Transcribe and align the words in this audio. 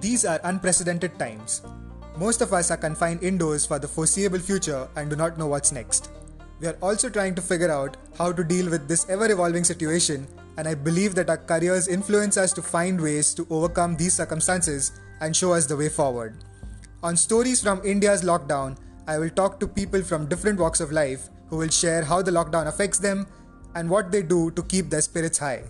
These 0.00 0.24
are 0.24 0.40
unprecedented 0.44 1.18
times. 1.18 1.60
Most 2.16 2.40
of 2.40 2.54
us 2.54 2.70
are 2.70 2.76
confined 2.78 3.22
indoors 3.22 3.66
for 3.66 3.78
the 3.78 3.86
foreseeable 3.86 4.38
future 4.38 4.88
and 4.96 5.10
do 5.10 5.16
not 5.16 5.36
know 5.36 5.46
what's 5.46 5.72
next. 5.72 6.10
We 6.58 6.68
are 6.68 6.78
also 6.80 7.10
trying 7.10 7.34
to 7.34 7.42
figure 7.42 7.70
out 7.70 7.98
how 8.16 8.32
to 8.32 8.42
deal 8.42 8.70
with 8.70 8.88
this 8.88 9.08
ever 9.10 9.30
evolving 9.30 9.64
situation, 9.64 10.26
and 10.56 10.66
I 10.66 10.74
believe 10.74 11.14
that 11.16 11.28
our 11.28 11.36
careers 11.36 11.86
influence 11.88 12.38
us 12.38 12.54
to 12.54 12.62
find 12.62 12.98
ways 12.98 13.34
to 13.34 13.46
overcome 13.50 13.94
these 13.96 14.14
circumstances 14.14 14.92
and 15.20 15.36
show 15.36 15.52
us 15.52 15.66
the 15.66 15.76
way 15.76 15.90
forward. 15.90 16.44
On 17.02 17.14
Stories 17.14 17.62
from 17.62 17.84
India's 17.84 18.22
Lockdown, 18.22 18.78
I 19.06 19.18
will 19.18 19.30
talk 19.30 19.60
to 19.60 19.68
people 19.68 20.02
from 20.02 20.28
different 20.28 20.58
walks 20.58 20.80
of 20.80 20.92
life 20.92 21.28
who 21.48 21.58
will 21.58 21.68
share 21.68 22.04
how 22.04 22.22
the 22.22 22.30
lockdown 22.30 22.68
affects 22.68 22.98
them 22.98 23.26
and 23.74 23.88
what 23.88 24.10
they 24.10 24.22
do 24.22 24.50
to 24.52 24.62
keep 24.62 24.88
their 24.88 25.02
spirits 25.02 25.38
high. 25.38 25.64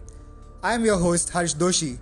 I 0.63 0.75
am 0.75 0.85
your 0.85 0.99
host, 0.99 1.31
Harsh 1.31 1.55
Doshi. 1.55 1.99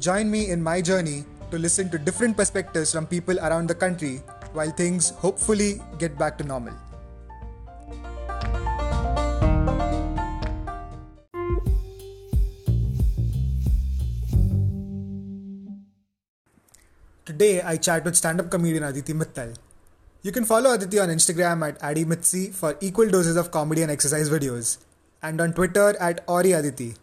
Join 0.00 0.30
me 0.30 0.50
in 0.50 0.62
my 0.62 0.80
journey 0.80 1.24
to 1.50 1.58
listen 1.58 1.90
to 1.90 1.98
different 1.98 2.36
perspectives 2.36 2.92
from 2.92 3.06
people 3.06 3.38
around 3.38 3.68
the 3.68 3.74
country 3.74 4.20
while 4.52 4.70
things 4.70 5.10
hopefully 5.10 5.80
get 5.98 6.18
back 6.18 6.38
to 6.38 6.44
normal. 6.44 6.74
Today, 17.24 17.60
I 17.62 17.76
chat 17.76 18.04
with 18.04 18.16
stand 18.16 18.40
up 18.40 18.50
comedian 18.50 18.82
Aditi 18.82 19.12
Mittal. 19.12 19.54
You 20.22 20.32
can 20.32 20.44
follow 20.44 20.72
Aditi 20.72 20.98
on 20.98 21.08
Instagram 21.08 21.66
at 21.66 21.78
AddyMitzy 21.80 22.52
for 22.52 22.76
equal 22.80 23.08
doses 23.08 23.36
of 23.36 23.50
comedy 23.50 23.82
and 23.82 23.90
exercise 23.90 24.28
videos, 24.28 24.78
and 25.22 25.40
on 25.40 25.52
Twitter 25.52 25.94
at 26.00 26.26
awryaditi. 26.26 26.96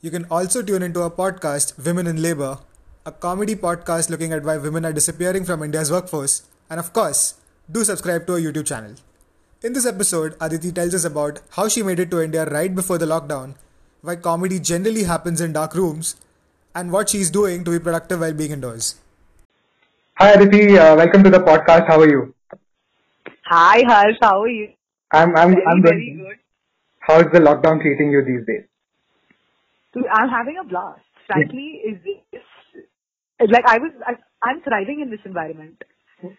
You 0.00 0.10
can 0.10 0.24
also 0.30 0.62
tune 0.62 0.82
into 0.82 1.02
our 1.02 1.10
podcast, 1.10 1.84
Women 1.84 2.06
in 2.06 2.20
Labour, 2.20 2.58
a 3.06 3.12
comedy 3.12 3.54
podcast 3.54 4.10
looking 4.10 4.32
at 4.32 4.42
why 4.42 4.56
women 4.56 4.84
are 4.84 4.92
disappearing 4.92 5.44
from 5.44 5.62
India's 5.62 5.92
workforce, 5.92 6.42
and 6.68 6.80
of 6.80 6.92
course, 6.92 7.34
do 7.70 7.84
subscribe 7.84 8.26
to 8.26 8.32
our 8.32 8.40
YouTube 8.40 8.66
channel. 8.66 8.94
In 9.62 9.74
this 9.74 9.86
episode, 9.86 10.34
Aditi 10.40 10.72
tells 10.72 10.92
us 10.92 11.04
about 11.04 11.38
how 11.50 11.68
she 11.68 11.84
made 11.84 12.00
it 12.00 12.10
to 12.10 12.20
India 12.20 12.44
right 12.46 12.74
before 12.74 12.98
the 12.98 13.06
lockdown, 13.06 13.54
why 14.02 14.16
comedy 14.16 14.58
generally 14.58 15.04
happens 15.04 15.40
in 15.40 15.52
dark 15.52 15.76
rooms, 15.76 16.16
and 16.74 16.90
what 16.90 17.08
she's 17.08 17.30
doing 17.30 17.62
to 17.62 17.70
be 17.70 17.78
productive 17.78 18.18
while 18.18 18.32
being 18.32 18.50
indoors. 18.50 18.96
Hi 20.18 20.32
Aditi, 20.32 20.76
uh, 20.76 20.96
welcome 20.96 21.22
to 21.22 21.30
the 21.30 21.38
podcast. 21.38 21.86
How 21.86 22.00
are 22.00 22.08
you? 22.08 22.34
Hi 23.44 23.84
Harsh, 23.86 24.16
how 24.20 24.42
are 24.42 24.48
you? 24.48 24.70
I'm 25.12 25.36
I'm 25.36 25.52
Very, 25.54 25.66
I'm 25.66 25.82
very 25.82 26.10
good. 26.10 26.26
good. 26.26 26.36
How's 26.98 27.32
the 27.32 27.38
lockdown 27.38 27.80
treating 27.80 28.10
you 28.10 28.24
these 28.24 28.44
days? 28.46 28.64
Dude, 29.94 30.06
I'm 30.12 30.28
having 30.28 30.56
a 30.60 30.64
blast. 30.64 31.02
Frankly, 31.28 31.82
is 31.84 31.98
this 32.04 32.18
like 33.40 33.64
I 33.66 33.78
was 33.78 33.92
I, 34.06 34.14
I'm 34.42 34.62
thriving 34.62 35.00
in 35.00 35.10
this 35.10 35.24
environment. 35.24 35.82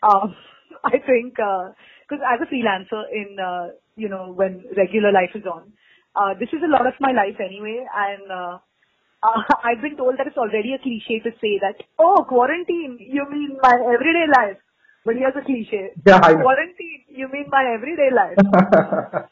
Um, 0.04 0.36
I 0.86 0.98
think 1.06 1.36
because 1.36 2.22
as 2.24 2.40
a 2.42 2.50
freelancer 2.50 3.04
in 3.12 3.38
uh, 3.40 3.68
you 3.96 4.10
know 4.10 4.34
when 4.34 4.64
regular 4.76 5.12
life 5.12 5.32
is 5.36 5.46
on, 5.46 5.74
uh, 6.16 6.34
this 6.40 6.50
is 6.50 6.62
a 6.64 6.72
lot 6.72 6.88
of 6.88 6.94
my 7.00 7.12
life 7.12 7.38
anyway, 7.40 7.86
and 7.96 8.32
uh, 8.32 8.58
uh, 9.24 9.42
I've 9.64 9.82
been 9.82 9.98
told 9.98 10.18
that 10.18 10.28
it's 10.28 10.38
already 10.38 10.74
a 10.74 10.82
cliche 10.82 11.20
to 11.24 11.32
say 11.42 11.60
that 11.62 11.82
oh 12.00 12.26
quarantine 12.28 12.98
you 13.00 13.26
mean 13.30 13.58
my 13.62 13.74
everyday 13.74 14.28
life, 14.38 14.58
but 15.06 15.16
here's 15.16 15.36
a 15.36 15.46
cliche 15.46 15.92
Yeah, 16.06 16.20
quarantine 16.22 17.04
you 17.10 17.28
mean 17.30 17.46
my 17.50 17.66
everyday 17.74 18.10
life. 18.14 18.38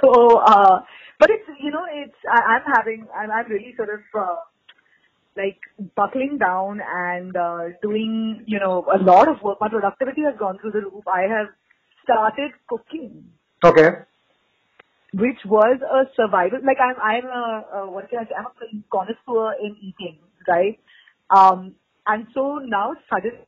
so 0.00 0.38
uh 0.38 0.80
but 1.18 1.30
it's 1.30 1.44
you 1.60 1.70
know 1.70 1.84
it's 1.92 2.16
I, 2.24 2.56
i'm 2.56 2.64
having 2.74 3.06
i'm 3.14 3.30
i'm 3.30 3.46
really 3.50 3.74
sort 3.76 3.90
of 3.90 4.00
uh, 4.16 4.36
like 5.36 5.58
buckling 5.96 6.38
down 6.38 6.80
and 6.84 7.36
uh, 7.36 7.64
doing 7.82 8.44
you 8.46 8.58
know 8.58 8.84
a 8.94 8.98
lot 9.02 9.28
of 9.28 9.42
work 9.42 9.58
my 9.60 9.68
productivity 9.68 10.22
has 10.22 10.34
gone 10.38 10.58
through 10.58 10.72
the 10.72 10.80
roof 10.80 11.04
i 11.12 11.22
have 11.22 11.46
started 12.02 12.50
cooking 12.68 13.24
okay. 13.64 13.90
which 15.14 15.38
was 15.46 15.78
a 15.80 16.04
survival 16.16 16.58
like 16.64 16.78
i'm 16.80 16.96
i'm 17.02 17.24
a, 17.24 17.64
a 17.76 17.90
what 17.90 18.08
can 18.10 18.18
i 18.18 18.24
say 18.24 18.34
i'm 18.38 18.46
a 18.46 18.82
connoisseur 18.90 19.54
in 19.62 19.76
eating 19.80 20.18
right 20.48 20.78
um 21.30 21.74
and 22.06 22.26
so 22.34 22.58
now 22.64 22.92
suddenly 23.08 23.46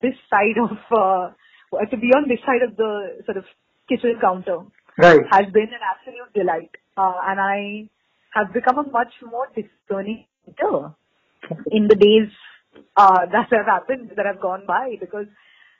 this 0.00 0.14
side 0.30 0.58
of 0.62 0.76
uh, 0.96 1.84
to 1.90 1.96
be 1.96 2.08
on 2.08 2.28
this 2.28 2.40
side 2.44 2.62
of 2.68 2.76
the 2.76 3.22
sort 3.26 3.36
of 3.36 3.44
kitchen 3.88 4.16
counter 4.20 4.60
Right. 4.98 5.20
has 5.30 5.46
been 5.52 5.68
an 5.72 5.80
absolute 5.80 6.32
delight. 6.34 6.70
Uh, 6.96 7.14
and 7.26 7.40
I 7.40 7.88
have 8.34 8.52
become 8.52 8.78
a 8.78 8.90
much 8.90 9.12
more 9.24 9.48
discerning 9.54 10.26
eater 10.46 10.92
in 11.71 11.87
the 11.87 11.95
days 11.95 12.29
uh, 12.95 13.25
that 13.31 13.47
have 13.51 13.65
happened, 13.65 14.11
that 14.15 14.25
have 14.25 14.41
gone 14.41 14.63
by, 14.67 14.95
because 14.99 15.27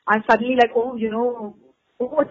I'm 0.07 0.23
suddenly 0.29 0.56
like, 0.56 0.72
oh, 0.75 0.95
you 0.95 1.12
know, 1.12 1.56
oh, 2.00 2.23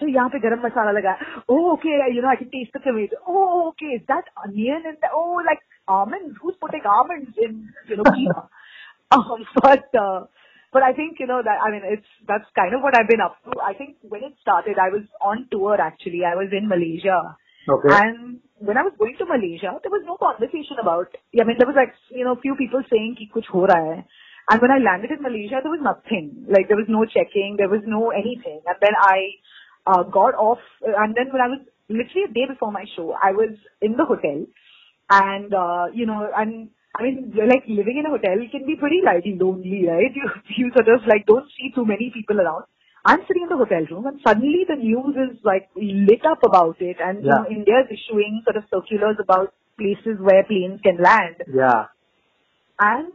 so 0.00 0.06
यहाँ 0.06 0.28
पे 0.30 0.38
गरम 0.40 0.60
मसाला 0.66 0.92
लगा 0.98 1.10
है. 1.10 1.42
Oh, 1.48 1.72
okay, 1.74 1.96
you 2.12 2.22
know, 2.22 2.28
I 2.28 2.36
can 2.36 2.50
taste 2.50 2.72
the 2.72 2.80
tomato. 2.80 3.16
Oh, 3.26 3.68
okay, 3.68 3.96
is 3.96 4.02
that 4.08 4.24
onion 4.44 4.82
in 4.86 4.96
the, 5.00 5.08
oh, 5.12 5.40
like 5.46 5.60
almonds? 5.86 6.36
Who's 6.40 6.56
putting 6.60 6.82
almonds 6.86 7.30
in, 7.36 7.68
you 7.88 7.96
know, 7.96 8.04
keema? 8.04 8.48
um, 9.12 9.44
but, 9.62 9.94
uh, 9.94 10.24
but 10.72 10.82
I 10.82 10.92
think, 10.92 11.20
you 11.20 11.26
know, 11.26 11.42
that, 11.44 11.58
I 11.62 11.70
mean, 11.70 11.82
it's, 11.84 12.06
that's 12.26 12.48
kind 12.56 12.74
of 12.74 12.80
what 12.80 12.96
I've 12.98 13.08
been 13.08 13.20
up 13.20 13.36
to. 13.44 13.60
I 13.60 13.74
think 13.74 13.96
when 14.00 14.24
it 14.24 14.32
started, 14.40 14.78
I 14.78 14.88
was 14.88 15.02
on 15.20 15.46
tour 15.50 15.78
actually. 15.80 16.22
I 16.24 16.34
was 16.34 16.48
in 16.50 16.66
Malaysia. 16.66 17.36
Okay. 17.68 17.94
And 17.94 18.40
when 18.59 18.77
I 18.77 18.83
was 18.83 18.93
going 18.97 19.15
to 19.19 19.25
Malaysia, 19.25 19.77
there 19.83 19.91
was 19.91 20.03
no 20.05 20.17
conversation 20.17 20.77
about, 20.81 21.07
I 21.39 21.43
mean, 21.43 21.57
there 21.57 21.67
was 21.67 21.75
like, 21.77 21.93
you 22.09 22.25
know, 22.25 22.35
few 22.41 22.55
people 22.55 22.81
saying 22.89 23.15
ki 23.19 23.29
kuch 23.33 23.47
ho 23.51 23.67
raha 23.67 23.95
hai. 23.95 24.05
And 24.49 24.61
when 24.61 24.71
I 24.71 24.79
landed 24.79 25.11
in 25.11 25.21
Malaysia, 25.21 25.59
there 25.61 25.71
was 25.71 25.83
nothing. 25.83 26.45
Like 26.49 26.67
there 26.67 26.77
was 26.77 26.87
no 26.89 27.05
checking, 27.05 27.55
there 27.57 27.69
was 27.69 27.83
no 27.85 28.11
anything. 28.11 28.61
And 28.65 28.77
then 28.81 28.95
I 28.95 29.17
uh, 29.85 30.03
got 30.03 30.35
off, 30.35 30.59
and 30.81 31.15
then 31.15 31.31
when 31.31 31.41
I 31.41 31.47
was 31.47 31.59
literally 31.89 32.25
a 32.29 32.33
day 32.33 32.45
before 32.47 32.71
my 32.71 32.85
show, 32.95 33.11
I 33.11 33.31
was 33.31 33.55
in 33.81 33.97
the 33.97 34.05
hotel, 34.05 34.45
and 35.09 35.53
uh, 35.53 35.85
you 35.93 36.05
know, 36.05 36.29
and 36.35 36.69
I 36.95 37.03
mean, 37.03 37.33
like 37.35 37.63
living 37.67 37.97
in 37.99 38.05
a 38.05 38.09
hotel 38.09 38.39
can 38.51 38.65
be 38.65 38.75
pretty 38.75 39.01
like 39.03 39.23
lonely, 39.25 39.85
right? 39.87 40.11
You 40.15 40.27
you 40.57 40.71
sort 40.75 40.87
of 40.89 41.05
like 41.07 41.25
don't 41.25 41.47
see 41.57 41.71
too 41.75 41.85
many 41.85 42.11
people 42.13 42.39
around. 42.39 42.65
I'm 43.05 43.19
sitting 43.27 43.43
in 43.43 43.49
the 43.49 43.57
hotel 43.57 43.85
room, 43.89 44.05
and 44.07 44.19
suddenly 44.25 44.65
the 44.67 44.75
news 44.75 45.15
is 45.15 45.37
like 45.43 45.69
lit 45.75 46.25
up 46.25 46.39
about 46.43 46.81
it, 46.81 46.97
and 46.99 47.23
you 47.23 47.29
know, 47.29 47.45
India 47.49 47.85
is 47.85 47.97
issuing 47.97 48.41
sort 48.43 48.57
of 48.57 48.63
circulars 48.69 49.17
about 49.21 49.53
places 49.77 50.19
where 50.19 50.43
planes 50.43 50.81
can 50.81 50.97
land. 50.97 51.43
Yeah. 51.53 51.87
And 52.79 53.13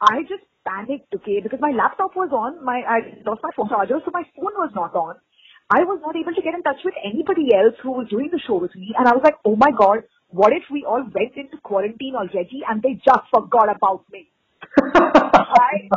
I 0.00 0.22
just 0.22 0.44
panicked, 0.66 1.14
okay, 1.14 1.40
because 1.42 1.60
my 1.60 1.70
laptop 1.70 2.16
was 2.16 2.30
on, 2.32 2.64
my 2.64 2.82
I 2.86 3.16
lost 3.24 3.40
my 3.42 3.50
phone 3.56 3.68
charger, 3.68 4.00
so 4.04 4.10
my 4.12 4.24
phone 4.36 4.54
was 4.56 4.70
not 4.74 4.94
on. 4.94 5.16
I 5.70 5.80
was 5.84 6.00
not 6.04 6.16
able 6.16 6.34
to 6.34 6.42
get 6.42 6.54
in 6.54 6.62
touch 6.62 6.84
with 6.84 6.94
anybody 7.02 7.48
else 7.54 7.74
who 7.82 7.92
was 7.92 8.08
doing 8.08 8.28
the 8.30 8.40
show 8.46 8.56
with 8.56 8.74
me, 8.74 8.92
and 8.98 9.08
I 9.08 9.12
was 9.12 9.22
like, 9.24 9.36
oh 9.44 9.56
my 9.56 9.70
god, 9.70 10.04
what 10.28 10.52
if 10.52 10.64
we 10.70 10.84
all 10.84 11.02
went 11.14 11.36
into 11.36 11.56
quarantine 11.62 12.14
already 12.16 12.62
and 12.68 12.82
they 12.82 13.00
just 13.04 13.24
forgot 13.32 13.74
about 13.74 14.04
me? 14.12 14.28
I, 14.81 15.89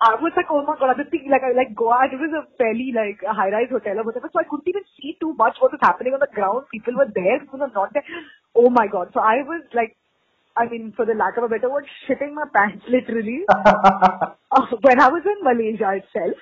I 0.00 0.14
was 0.20 0.32
like, 0.36 0.46
oh 0.50 0.64
my 0.64 0.76
god, 0.78 0.96
the 0.98 1.04
thing, 1.10 1.28
like, 1.30 1.42
I 1.42 1.52
like 1.52 1.74
go 1.74 1.92
out. 1.92 2.12
It 2.12 2.20
was 2.20 2.32
a 2.32 2.46
fairly 2.56 2.92
like 2.94 3.20
a 3.26 3.34
high-rise 3.34 3.70
hotel 3.70 3.98
or 3.98 4.04
whatever, 4.04 4.30
so 4.32 4.40
I 4.40 4.44
couldn't 4.44 4.68
even 4.68 4.82
see 4.96 5.16
too 5.20 5.34
much 5.34 5.56
what 5.60 5.72
was 5.72 5.80
happening 5.82 6.14
on 6.14 6.20
the 6.20 6.28
ground. 6.34 6.64
People 6.70 6.94
were 6.96 7.10
there, 7.14 7.40
people 7.40 7.60
were 7.60 7.72
not 7.74 7.92
there. 7.92 8.04
Oh 8.54 8.70
my 8.70 8.86
god! 8.86 9.10
So 9.14 9.20
I 9.20 9.42
was 9.42 9.64
like, 9.74 9.96
I 10.56 10.68
mean, 10.68 10.92
for 10.96 11.06
the 11.06 11.14
lack 11.14 11.36
of 11.36 11.44
a 11.44 11.48
better 11.48 11.70
word, 11.70 11.86
shitting 12.08 12.34
my 12.34 12.44
pants 12.54 12.84
literally 12.88 13.44
uh, 13.48 14.32
when 14.80 15.00
I 15.00 15.08
was 15.08 15.22
in 15.24 15.44
Malaysia 15.44 15.92
itself. 15.96 16.36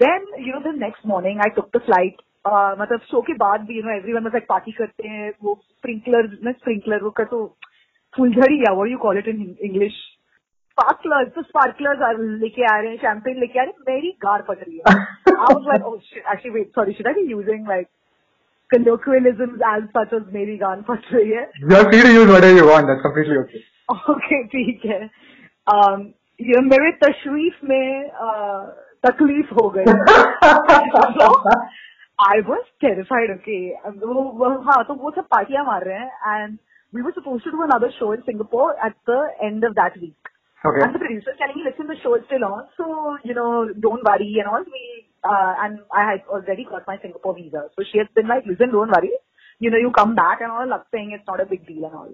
Then, 0.00 0.26
you 0.38 0.52
know, 0.52 0.62
the 0.62 0.76
next 0.76 1.04
morning 1.04 1.38
I 1.40 1.48
took 1.48 1.72
the 1.72 1.80
flight. 1.80 2.16
Uh, 2.44 2.74
मतलब 2.78 3.00
show 3.10 3.20
के 3.22 3.34
बाद 3.38 3.60
भी 3.66 3.74
you 3.76 3.82
know 3.84 3.92
everyone 3.96 4.24
was 4.24 4.32
like 4.34 4.48
party 4.48 4.72
करते 4.78 5.08
हैं 5.08 5.32
वो 5.44 5.60
sprinkler 5.62 6.22
ना 6.44 6.54
sprinkler 6.58 7.02
वो 7.02 7.10
कर 7.18 7.24
तो 7.24 7.46
फुलझड़ी 8.16 8.58
या 8.62 8.72
what 8.76 8.88
do 8.88 8.90
you 8.90 8.98
call 8.98 9.16
it 9.16 9.28
in 9.28 9.56
sparklers 10.77 11.29
तो 11.35 11.41
स्पार्कलर्स 11.41 11.99
लेके 12.41 12.63
आ 12.63 12.77
रहे 12.79 12.89
हैं 12.89 12.97
शैम्पेन 12.97 13.39
लेके 13.39 13.59
आ 13.59 13.63
रहे 13.63 13.71
हैं 13.71 13.93
मेरी 13.93 14.09
गार 14.25 14.41
पट 14.49 14.59
रही 14.59 14.77
है। 14.77 14.81
Sorry 16.75 16.93
should 16.93 17.07
I 17.07 17.23
using 17.27 17.67
like 17.67 17.87
colloquialism 18.71 19.47
as 19.69 19.87
such 19.97 20.13
as 20.13 20.33
मेरी 20.33 20.57
गार 20.57 20.81
पट 20.89 20.99
रही 21.13 21.31
है? 21.31 21.43
ओके 24.11 24.43
ठीक 24.43 24.85
है। 24.85 24.99
um, 25.67 26.05
ये 26.39 26.61
मेरे 26.61 26.91
तशरीफ़ 27.03 27.65
में 27.69 28.11
uh, 28.27 28.61
तकलीफ़ 29.07 29.53
हो 29.61 29.69
गई। 29.77 29.85
आई 32.29 32.41
वॉज़ 32.47 32.69
टेरिफाइड 32.81 33.31
ओके 33.31 33.59
हाँ 34.69 34.83
तो 34.83 34.93
वो 34.93 35.11
सब 35.15 35.25
पार्टियाँ 35.35 35.65
मार 35.65 35.83
रहे 35.85 35.97
हैं 35.97 36.43
एंड 36.43 36.57
वी 36.93 37.01
वो 37.01 37.11
suppose 37.11 37.43
to 37.43 37.49
do 37.51 37.63
another 37.63 37.89
show 37.99 38.13
in 38.13 38.21
Singapore 38.21 38.77
at 38.85 38.93
the 39.09 39.11
end 39.41 39.65
of 39.65 39.73
that 39.73 39.97
week 39.97 40.26
Okay. 40.65 40.81
And 40.81 40.95
the 40.95 40.99
producer 40.99 41.37
telling 41.37 41.57
me, 41.57 41.69
listen, 41.69 41.85
the 41.85 41.99
show 42.01 42.15
is 42.17 42.25
still 42.25 42.43
on, 42.43 42.65
so, 42.77 43.17
you 43.23 43.33
know, 43.33 43.69
don't 43.77 44.01
worry 44.01 44.41
and 44.41 44.49
all. 44.49 44.65
We, 44.65 45.05
uh, 45.23 45.53
and 45.61 45.79
I 45.93 46.17
had 46.17 46.21
already 46.27 46.65
got 46.65 46.87
my 46.87 46.97
Singapore 46.97 47.35
visa. 47.35 47.69
So 47.77 47.85
she 47.85 47.99
has 47.99 48.07
been 48.15 48.27
like, 48.27 48.43
listen, 48.49 48.73
don't 48.73 48.89
worry. 48.89 49.13
You 49.59 49.69
know, 49.69 49.77
you 49.77 49.91
come 49.93 50.15
back 50.15 50.41
and 50.41 50.51
all, 50.51 50.65
saying 50.91 51.13
it's 51.13 51.27
not 51.27 51.41
a 51.41 51.45
big 51.45 51.65
deal 51.67 51.85
and 51.85 51.95
all. 51.95 52.13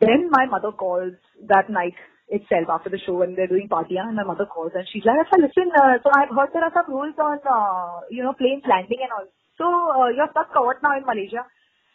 Then 0.00 0.28
my 0.30 0.46
mother 0.46 0.72
calls 0.72 1.12
that 1.48 1.68
night 1.68 1.96
itself 2.28 2.68
after 2.68 2.88
the 2.88 3.00
show 3.04 3.20
when 3.20 3.34
they're 3.34 3.50
doing 3.50 3.68
party 3.68 3.96
and 3.96 4.16
my 4.16 4.24
mother 4.24 4.46
calls 4.46 4.72
and 4.74 4.86
she's 4.92 5.04
like, 5.04 5.28
listen, 5.32 5.68
uh, 5.76 5.98
so 6.02 6.08
I've 6.14 6.32
heard 6.32 6.52
there 6.52 6.64
are 6.64 6.72
some 6.72 6.88
rules 6.88 7.16
on, 7.18 7.40
uh, 7.44 8.00
you 8.10 8.22
know, 8.22 8.32
planes 8.32 8.64
landing 8.68 9.00
and 9.02 9.12
all. 9.12 9.28
So 9.58 9.66
uh, 9.68 10.08
you're 10.08 10.30
stuck 10.30 10.52
what 10.56 10.80
now 10.82 10.96
in 10.96 11.04
Malaysia? 11.04 11.44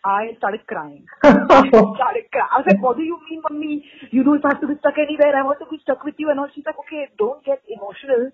I 0.05 0.37
started 0.37 0.67
crying. 0.67 1.05
I 1.23 1.65
started 1.65 2.29
crying. 2.31 2.51
I 2.53 2.61
was 2.61 2.65
like, 2.69 2.81
what 2.81 2.95
do 2.95 3.03
you 3.03 3.17
mean, 3.29 3.41
mommy? 3.49 3.83
You 4.11 4.23
don't 4.23 4.43
have 4.45 4.61
to 4.61 4.67
be 4.67 4.75
stuck 4.79 4.93
anywhere. 5.01 5.35
I 5.35 5.43
want 5.43 5.57
to 5.59 5.65
be 5.69 5.79
stuck 5.81 6.03
with 6.03 6.13
you 6.19 6.29
and 6.29 6.39
all. 6.39 6.47
She's 6.53 6.65
like, 6.65 6.77
okay, 6.85 7.09
don't 7.17 7.43
get 7.43 7.63
emotional. 7.67 8.29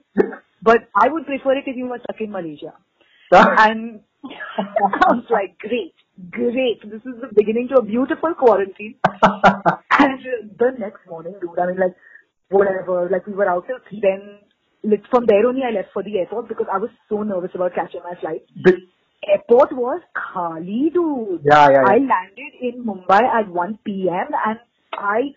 But 0.62 0.90
I 0.94 1.08
would 1.08 1.26
prefer 1.26 1.54
it 1.58 1.64
if 1.66 1.78
you 1.78 1.88
were 1.88 2.00
stuck 2.04 2.20
in 2.20 2.32
Malaysia. 2.32 2.74
and 3.32 4.02
I 4.28 5.16
was 5.16 5.24
like, 5.32 5.58
great, 5.60 5.96
great. 6.30 6.84
This 6.84 7.02
is 7.08 7.22
the 7.24 7.32
beginning 7.34 7.70
to 7.70 7.76
a 7.76 7.82
beautiful 7.82 8.34
quarantine. 8.36 8.96
and 9.24 10.20
the 10.60 10.76
next 10.78 11.08
morning, 11.08 11.36
dude, 11.40 11.58
I 11.58 11.68
mean, 11.68 11.80
like, 11.80 11.96
whatever, 12.50 13.08
like 13.10 13.26
we 13.26 13.34
were 13.34 13.50
out 13.50 13.66
till 13.66 13.80
3, 13.90 14.02
then 14.04 15.00
from 15.10 15.26
there 15.26 15.48
only 15.48 15.62
I 15.64 15.72
left 15.72 15.94
for 15.94 16.04
the 16.04 16.18
airport 16.20 16.50
because 16.50 16.68
I 16.72 16.78
was 16.78 16.90
so 17.08 17.24
nervous 17.24 17.52
about 17.56 17.76
catching 17.76 18.02
my 18.04 18.20
flight. 18.20 18.44
Airport 19.28 19.72
was 19.74 20.02
khali, 20.16 20.92
dude. 20.94 21.42
Yeah, 21.44 21.70
yeah, 21.70 21.82
yeah. 21.82 21.88
I 21.88 21.98
landed 21.98 22.54
in 22.62 22.84
Mumbai 22.86 23.22
at 23.24 23.48
1 23.50 23.80
p.m. 23.86 24.28
and 24.46 24.60
I 24.94 25.34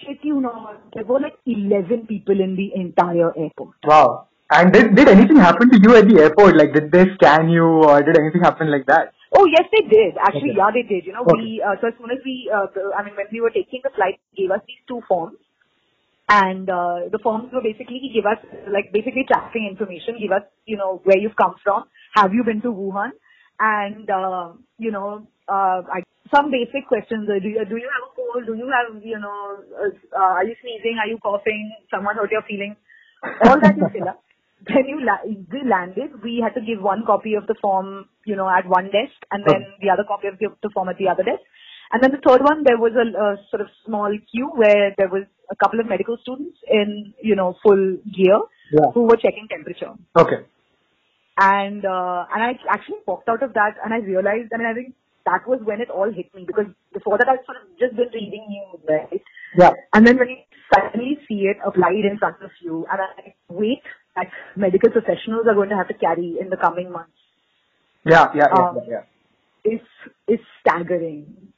shit 0.00 0.18
you 0.22 0.40
not, 0.40 0.80
there 0.94 1.04
were 1.04 1.20
like 1.20 1.36
11 1.46 2.06
people 2.06 2.40
in 2.40 2.56
the 2.56 2.72
entire 2.74 3.36
airport. 3.38 3.76
Wow. 3.84 4.28
And 4.50 4.72
did, 4.72 4.94
did 4.94 5.08
anything 5.08 5.36
happen 5.36 5.70
to 5.70 5.78
you 5.80 5.96
at 5.96 6.08
the 6.08 6.20
airport? 6.20 6.56
Like, 6.56 6.74
did 6.74 6.92
they 6.92 7.06
scan 7.14 7.48
you 7.48 7.64
or 7.64 8.02
did 8.02 8.18
anything 8.18 8.42
happen 8.42 8.70
like 8.70 8.86
that? 8.86 9.12
Oh 9.34 9.46
yes, 9.46 9.64
they 9.72 9.88
did. 9.88 10.16
Actually, 10.20 10.50
Okay. 10.50 10.58
yeah, 10.58 10.70
they 10.74 10.82
did. 10.82 11.06
You 11.06 11.14
know, 11.14 11.22
Okay. 11.22 11.40
we 11.40 11.62
uh, 11.64 11.76
so 11.80 11.88
as 11.88 11.94
soon 11.98 12.10
as 12.10 12.18
we, 12.24 12.50
uh, 12.52 12.66
I 12.96 13.02
mean, 13.02 13.16
when 13.16 13.26
we 13.32 13.40
were 13.40 13.48
taking 13.48 13.80
the 13.82 13.88
flight, 13.96 14.20
they 14.36 14.42
gave 14.42 14.50
us 14.50 14.60
these 14.66 14.82
two 14.86 15.00
forms, 15.08 15.38
and 16.28 16.68
uh, 16.70 17.08
the 17.10 17.18
forms 17.22 17.52
were 17.52 17.62
basically 17.62 18.10
give 18.14 18.26
us 18.26 18.38
like 18.72 18.92
basically 18.92 19.24
tracking 19.26 19.68
information, 19.70 20.18
give 20.20 20.32
us 20.32 20.42
you 20.64 20.76
know 20.76 21.00
where 21.04 21.18
you've 21.18 21.36
come 21.36 21.54
from, 21.62 21.84
have 22.14 22.32
you 22.32 22.44
been 22.44 22.62
to 22.62 22.68
Wuhan, 22.72 23.10
and 23.60 24.08
uh, 24.10 24.52
you 24.78 24.90
know 24.90 25.26
uh, 25.48 25.82
I, 25.92 26.02
some 26.34 26.50
basic 26.50 26.86
questions. 26.88 27.28
Uh, 27.28 27.38
do 27.42 27.48
you 27.48 27.64
do 27.68 27.76
you 27.76 27.90
have 27.90 28.04
a 28.08 28.12
cold? 28.14 28.46
Do 28.46 28.54
you 28.54 28.70
have 28.70 29.02
you 29.04 29.18
know 29.18 29.58
uh, 29.76 29.90
uh, 30.16 30.32
are 30.40 30.44
you 30.44 30.54
sneezing? 30.62 30.98
Are 30.98 31.08
you 31.08 31.18
coughing? 31.18 31.72
Someone 31.90 32.16
hurt 32.16 32.30
your 32.30 32.42
feelings? 32.42 32.76
All 33.44 33.60
that 33.60 33.76
you 33.76 33.86
fill 33.92 34.08
up. 34.08 34.22
Then 34.62 34.86
you 34.86 35.04
la- 35.04 35.26
we 35.26 35.68
landed, 35.68 36.22
we 36.22 36.38
had 36.38 36.54
to 36.54 36.64
give 36.64 36.80
one 36.80 37.02
copy 37.04 37.34
of 37.34 37.48
the 37.48 37.56
form, 37.60 38.06
you 38.24 38.36
know, 38.36 38.48
at 38.48 38.64
one 38.68 38.84
desk, 38.94 39.18
and 39.32 39.42
then 39.44 39.66
the 39.80 39.90
other 39.90 40.04
copy 40.06 40.28
of 40.28 40.38
the, 40.38 40.54
the 40.62 40.70
form 40.72 40.88
at 40.88 40.98
the 40.98 41.08
other 41.08 41.24
desk. 41.24 41.42
And 41.90 42.02
then 42.02 42.12
the 42.12 42.22
third 42.22 42.42
one, 42.42 42.62
there 42.64 42.78
was 42.78 42.92
a, 42.94 43.10
a 43.10 43.36
sort 43.50 43.60
of 43.60 43.66
small 43.84 44.08
queue 44.30 44.50
where 44.54 44.94
there 44.96 45.08
was 45.08 45.24
a 45.52 45.56
couple 45.62 45.80
of 45.80 45.86
medical 45.86 46.16
students 46.22 46.58
in, 46.68 47.12
you 47.22 47.36
know, 47.36 47.56
full 47.62 47.84
gear 48.16 48.40
Yeah. 48.72 48.90
who 48.94 49.02
were 49.10 49.16
checking 49.24 49.48
temperature. 49.48 49.92
Okay. 50.16 50.40
And 51.38 51.84
uh, 51.84 52.24
and 52.32 52.42
I 52.42 52.58
actually 52.70 52.98
walked 53.06 53.28
out 53.28 53.42
of 53.42 53.54
that, 53.54 53.76
and 53.84 53.94
I 53.94 53.98
realized, 53.98 54.52
I 54.54 54.58
mean, 54.58 54.66
I 54.66 54.74
think 54.74 54.94
that 55.24 55.46
was 55.48 55.60
when 55.64 55.80
it 55.80 55.88
all 55.88 56.10
hit 56.12 56.34
me 56.34 56.44
because 56.46 56.66
before 56.92 57.16
that 57.18 57.28
I'd 57.28 57.44
sort 57.46 57.56
of 57.62 57.68
just 57.78 57.96
been 57.96 58.10
reading 58.12 58.44
news, 58.48 58.82
right? 58.88 59.22
Yeah. 59.56 59.72
And 59.94 60.06
then 60.06 60.18
when 60.18 60.28
you 60.28 60.36
suddenly 60.74 61.18
see 61.28 61.40
it 61.52 61.56
applied 61.64 62.04
in 62.10 62.18
front 62.18 62.42
of 62.42 62.50
you, 62.60 62.86
and 62.90 63.00
I 63.00 63.34
weight 63.48 63.82
that 64.16 64.28
medical 64.56 64.90
professionals 64.90 65.46
are 65.48 65.54
going 65.54 65.70
to 65.70 65.76
have 65.76 65.88
to 65.88 65.94
carry 65.94 66.36
in 66.40 66.50
the 66.50 66.56
coming 66.56 66.92
months 66.92 67.16
Yeah, 68.04 68.28
yeah, 68.34 68.48
yeah, 68.52 68.68
Um, 68.68 68.78
yeah. 68.88 69.04
is 69.64 69.80
is 70.28 70.40
staggering 70.60 71.51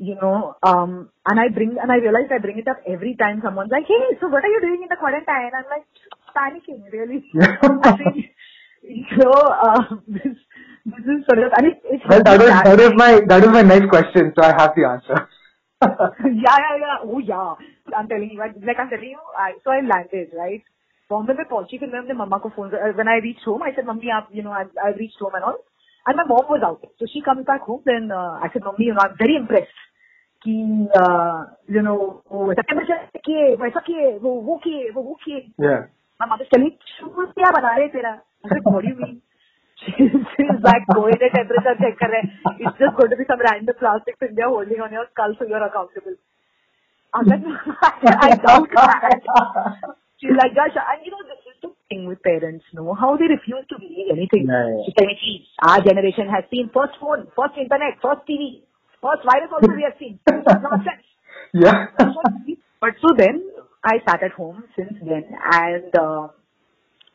You 0.00 0.14
know, 0.20 0.54
um, 0.62 1.08
and 1.26 1.40
I 1.40 1.48
bring 1.48 1.76
and 1.80 1.90
I 1.90 1.96
realize 1.96 2.28
I 2.30 2.38
bring 2.38 2.58
it 2.58 2.68
up 2.68 2.76
every 2.86 3.16
time 3.16 3.40
someone's 3.42 3.70
like, 3.72 3.86
"Hey, 3.88 4.16
so 4.20 4.28
what 4.28 4.44
are 4.44 4.52
you 4.54 4.60
doing 4.60 4.82
in 4.82 4.88
the 4.90 4.96
quarantine?" 4.96 5.52
I'm 5.56 5.64
like 5.72 5.86
panicking, 6.36 6.82
really. 6.92 7.24
Yeah. 7.32 7.56
I 7.62 7.96
think, 7.96 8.26
you 8.82 9.16
know, 9.16 9.32
uh, 9.32 9.96
this 10.06 10.36
this 10.84 11.04
is 11.14 11.24
sort 11.28 11.40
of, 11.46 11.52
and 11.56 11.66
it, 11.72 11.80
it's 11.84 12.04
Well, 12.08 12.22
that 12.22 12.38
was, 12.38 12.48
sad. 12.48 12.66
that 12.66 12.78
was 12.78 12.92
my, 12.94 13.20
that 13.26 13.40
was 13.42 13.50
my 13.50 13.62
next 13.62 13.88
question, 13.88 14.32
so 14.36 14.44
I 14.44 14.52
have 14.60 14.74
the 14.76 14.84
answer. 14.84 15.28
yeah, 15.82 16.56
yeah, 16.64 16.76
yeah. 16.84 16.98
Oh, 17.02 17.18
yeah. 17.18 17.54
I'm 17.96 18.08
telling 18.08 18.30
you, 18.30 18.40
I- 18.40 18.52
like 18.68 18.78
I'm 18.78 18.90
telling 18.90 19.10
you, 19.10 19.18
I, 19.38 19.54
so 19.64 19.70
I 19.70 19.80
landed, 19.80 20.28
right? 20.36 20.62
Bombay 21.10 21.34
में 21.38 21.44
पहुंची 21.48 21.78
फिर 21.78 21.88
मैं 21.88 21.98
अपने 21.98 22.14
मम्मा 22.20 22.38
को 22.44 22.48
phone 22.56 22.70
when 22.98 23.08
I 23.08 23.18
reached 23.24 23.44
home 23.48 23.62
I 23.62 23.72
said 23.74 23.86
mummy 23.86 24.08
आप 24.14 24.28
you 24.32 24.42
know 24.42 24.50
I, 24.50 24.64
I 24.84 24.90
reached 25.00 25.20
home 25.22 25.34
and 25.38 25.44
all 25.44 25.58
and 26.08 26.16
my 26.16 26.24
mom 26.30 26.48
was 26.50 26.64
out 26.68 26.82
so 26.98 27.06
she 27.12 27.20
comes 27.28 27.46
back 27.46 27.62
home 27.62 27.82
then 27.90 28.10
uh, 28.10 28.32
I 28.42 28.48
said 28.52 28.64
mummy 28.64 28.86
you 28.86 28.94
know 28.94 29.04
I'm 29.04 29.14
very 29.20 29.36
impressed 29.36 29.78
कि 30.46 30.54
uh, 31.00 31.36
you 31.76 31.82
know 31.86 31.98
वो 32.32 32.46
वैसा 32.48 32.62
temperature 32.70 33.20
किए 33.28 33.54
वैसा 33.62 33.80
किए 33.86 34.16
वो 34.24 34.34
वो 34.48 34.56
किए 34.64 34.90
वो 34.96 35.02
वो 35.02 35.18
किए 35.24 35.40
yeah. 35.66 35.86
my 36.20 36.28
mother's 36.32 36.50
telling 36.54 36.70
me 36.70 36.92
"shoes 36.96 37.32
क्या 37.38 37.50
बना 37.58 37.74
रहे 37.76 37.88
तेरा 37.96 38.12
I 38.44 38.52
said 38.52 38.70
what 38.70 38.86
do 38.86 38.92
you 38.92 38.98
mean 39.00 39.16
she's 39.82 40.62
like 40.68 40.86
going 40.94 41.18
the 41.24 41.30
temperature 41.36 41.76
check 41.82 41.98
कर 42.04 42.14
रहे 42.14 42.22
हैं 42.22 42.54
it's 42.54 42.80
just 42.84 42.96
going 43.00 43.12
to 43.14 43.20
be 43.22 43.28
some 43.32 43.44
random 43.48 43.80
plastic 43.82 44.18
thing 44.22 44.34
they're 44.40 44.54
holding 44.56 44.86
on 44.88 44.96
your 44.98 45.06
skull 45.10 45.36
so 45.40 45.50
you're 45.52 45.66
accountable 45.68 46.18
I 47.14 47.18
was 47.18 47.28
like 47.28 47.44
I 48.26 48.34
doubt 48.48 48.80
that 48.80 49.94
She's 50.18 50.32
like, 50.32 50.54
gosh, 50.56 50.72
and 50.72 51.04
you 51.04 51.12
know, 51.12 51.20
this 51.28 51.44
is 51.44 51.56
the 51.60 51.70
thing 51.90 52.06
with 52.08 52.22
parents, 52.22 52.64
no? 52.72 52.94
How 52.94 53.16
they 53.20 53.28
refuse 53.28 53.66
to 53.68 53.76
believe 53.78 54.08
anything. 54.10 54.48
Yeah, 54.48 54.64
yeah. 54.64 54.84
She 54.86 54.92
said, 54.96 55.12
see, 55.20 55.44
our 55.60 55.80
generation 55.84 56.32
has 56.32 56.44
seen 56.50 56.70
first 56.72 56.96
phone, 56.98 57.28
first 57.36 57.60
internet, 57.60 58.00
first 58.00 58.24
TV, 58.24 58.64
first 59.01 59.23
virus 59.25 59.51
also 59.51 59.73
we 59.75 59.83
have 59.83 59.97
seen. 59.99 60.19
Nonsense. 60.29 61.05
Yeah. 61.53 61.87
but 62.81 62.93
so 63.01 63.09
then, 63.17 63.43
I 63.83 63.97
sat 64.07 64.23
at 64.23 64.31
home 64.31 64.63
since 64.75 64.93
then, 65.01 65.25
and, 65.51 65.95
uh, 65.95 66.27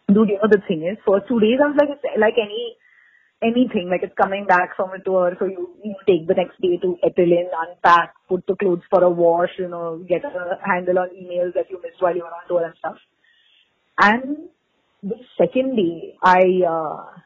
dude, 0.08 0.28
you 0.28 0.38
know, 0.42 0.50
the 0.50 0.60
thing 0.66 0.82
is, 0.82 0.98
first 1.06 1.28
two 1.28 1.40
days 1.40 1.58
I 1.62 1.68
was 1.68 1.76
like, 1.78 1.90
it's 1.90 2.20
like 2.20 2.34
any, 2.42 2.76
anything, 3.42 3.88
like 3.88 4.02
it's 4.02 4.16
coming 4.20 4.46
back 4.46 4.74
from 4.76 4.90
a 4.90 4.98
tour, 4.98 5.36
so 5.38 5.46
you, 5.46 5.70
you 5.84 5.94
take 6.06 6.26
the 6.26 6.34
next 6.34 6.60
day 6.60 6.76
to 6.82 6.96
settle 7.02 7.32
in, 7.32 7.48
unpack, 7.54 8.14
put 8.28 8.46
the 8.46 8.56
clothes 8.56 8.82
for 8.90 9.02
a 9.04 9.10
wash, 9.10 9.50
you 9.58 9.68
know, 9.68 10.04
get 10.08 10.24
a 10.24 10.58
handle 10.64 10.98
on 10.98 11.08
emails 11.10 11.54
that 11.54 11.70
you 11.70 11.80
missed 11.82 12.00
while 12.00 12.14
you 12.16 12.22
were 12.22 12.34
on 12.34 12.48
tour 12.48 12.64
and 12.64 12.74
stuff. 12.78 12.96
And 13.98 14.48
the 15.02 15.16
second 15.38 15.76
day, 15.76 16.16
I, 16.22 16.42
uh, 16.68 17.20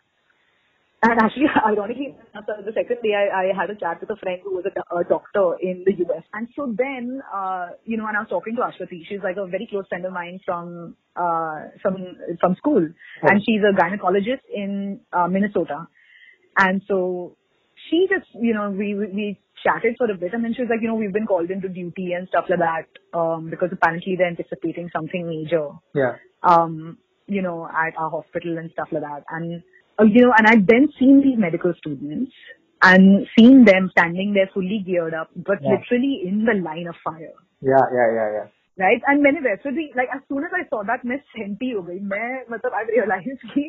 and 1.02 1.18
actually, 1.20 1.46
ironically, 1.66 2.14
the 2.34 2.72
second 2.74 2.98
day 3.02 3.14
I, 3.14 3.40
I 3.40 3.44
had 3.58 3.70
a 3.70 3.74
chat 3.74 4.00
with 4.00 4.10
a 4.10 4.16
friend 4.16 4.40
who 4.44 4.56
was 4.56 4.64
a, 4.66 4.96
a 4.96 5.04
doctor 5.04 5.56
in 5.60 5.84
the 5.86 5.92
US. 6.04 6.24
And 6.34 6.48
so 6.54 6.74
then, 6.76 7.22
uh, 7.34 7.68
you 7.84 7.96
know, 7.96 8.06
and 8.06 8.16
I 8.16 8.20
was 8.20 8.28
talking 8.28 8.56
to 8.56 8.62
Ashwati. 8.62 9.06
She's 9.08 9.20
like 9.22 9.36
a 9.36 9.46
very 9.46 9.66
close 9.70 9.86
friend 9.88 10.04
of 10.04 10.12
mine 10.12 10.40
from, 10.44 10.96
uh, 11.16 11.72
from, 11.80 12.16
from 12.40 12.54
school. 12.56 12.86
And 13.22 13.40
she's 13.46 13.62
a 13.62 13.72
gynecologist 13.74 14.44
in, 14.54 15.00
uh, 15.12 15.26
Minnesota. 15.26 15.86
And 16.58 16.82
so 16.86 17.36
she 17.88 18.06
just, 18.10 18.28
you 18.34 18.52
know, 18.52 18.70
we, 18.70 18.94
we, 18.94 19.40
chatted 19.62 19.94
for 19.98 20.10
a 20.10 20.16
bit 20.16 20.32
and 20.32 20.42
then 20.42 20.54
she 20.54 20.62
was 20.62 20.70
like, 20.70 20.80
you 20.80 20.88
know, 20.88 20.94
we've 20.94 21.12
been 21.12 21.26
called 21.26 21.50
into 21.50 21.68
duty 21.68 22.14
and 22.14 22.26
stuff 22.28 22.46
like 22.48 22.60
that, 22.60 22.88
um, 23.18 23.50
because 23.50 23.68
apparently 23.70 24.16
they're 24.16 24.26
anticipating 24.26 24.88
something 24.90 25.28
major 25.28 25.68
Yeah. 25.94 26.16
um, 26.42 26.96
you 27.26 27.42
know, 27.42 27.66
at 27.66 27.94
our 27.98 28.08
hospital 28.08 28.56
and 28.56 28.70
stuff 28.72 28.88
like 28.90 29.02
that. 29.02 29.24
And, 29.28 29.62
you 30.04 30.26
know, 30.26 30.32
and 30.36 30.46
I'd 30.46 30.66
then 30.66 30.88
seen 30.98 31.20
these 31.20 31.38
medical 31.38 31.72
students 31.78 32.32
and 32.82 33.26
seen 33.38 33.64
them 33.64 33.90
standing 33.90 34.32
there 34.32 34.48
fully 34.54 34.82
geared 34.86 35.14
up, 35.14 35.30
but 35.36 35.60
Yeah. 35.62 35.72
literally 35.76 36.22
in 36.26 36.44
the 36.44 36.54
line 36.54 36.86
of 36.88 36.96
fire. 37.04 37.34
Yeah, 37.60 37.86
yeah, 37.98 38.08
yeah, 38.18 38.28
yeah. 38.36 38.46
Right? 38.80 39.02
And 39.08 39.22
मैंने 39.22 39.40
वैसे 39.44 39.70
भी 39.76 39.84
like 39.96 40.08
as 40.16 40.20
soon 40.28 40.44
as 40.44 40.52
I 40.58 40.62
saw 40.68 40.82
that 40.90 41.04
मैं 41.04 41.16
senti 41.36 41.70
हो 41.70 41.82
गई 41.88 41.98
मैं 42.12 42.28
मतलब 42.50 42.76
I 42.80 42.84
realized 42.90 43.42
कि 43.54 43.64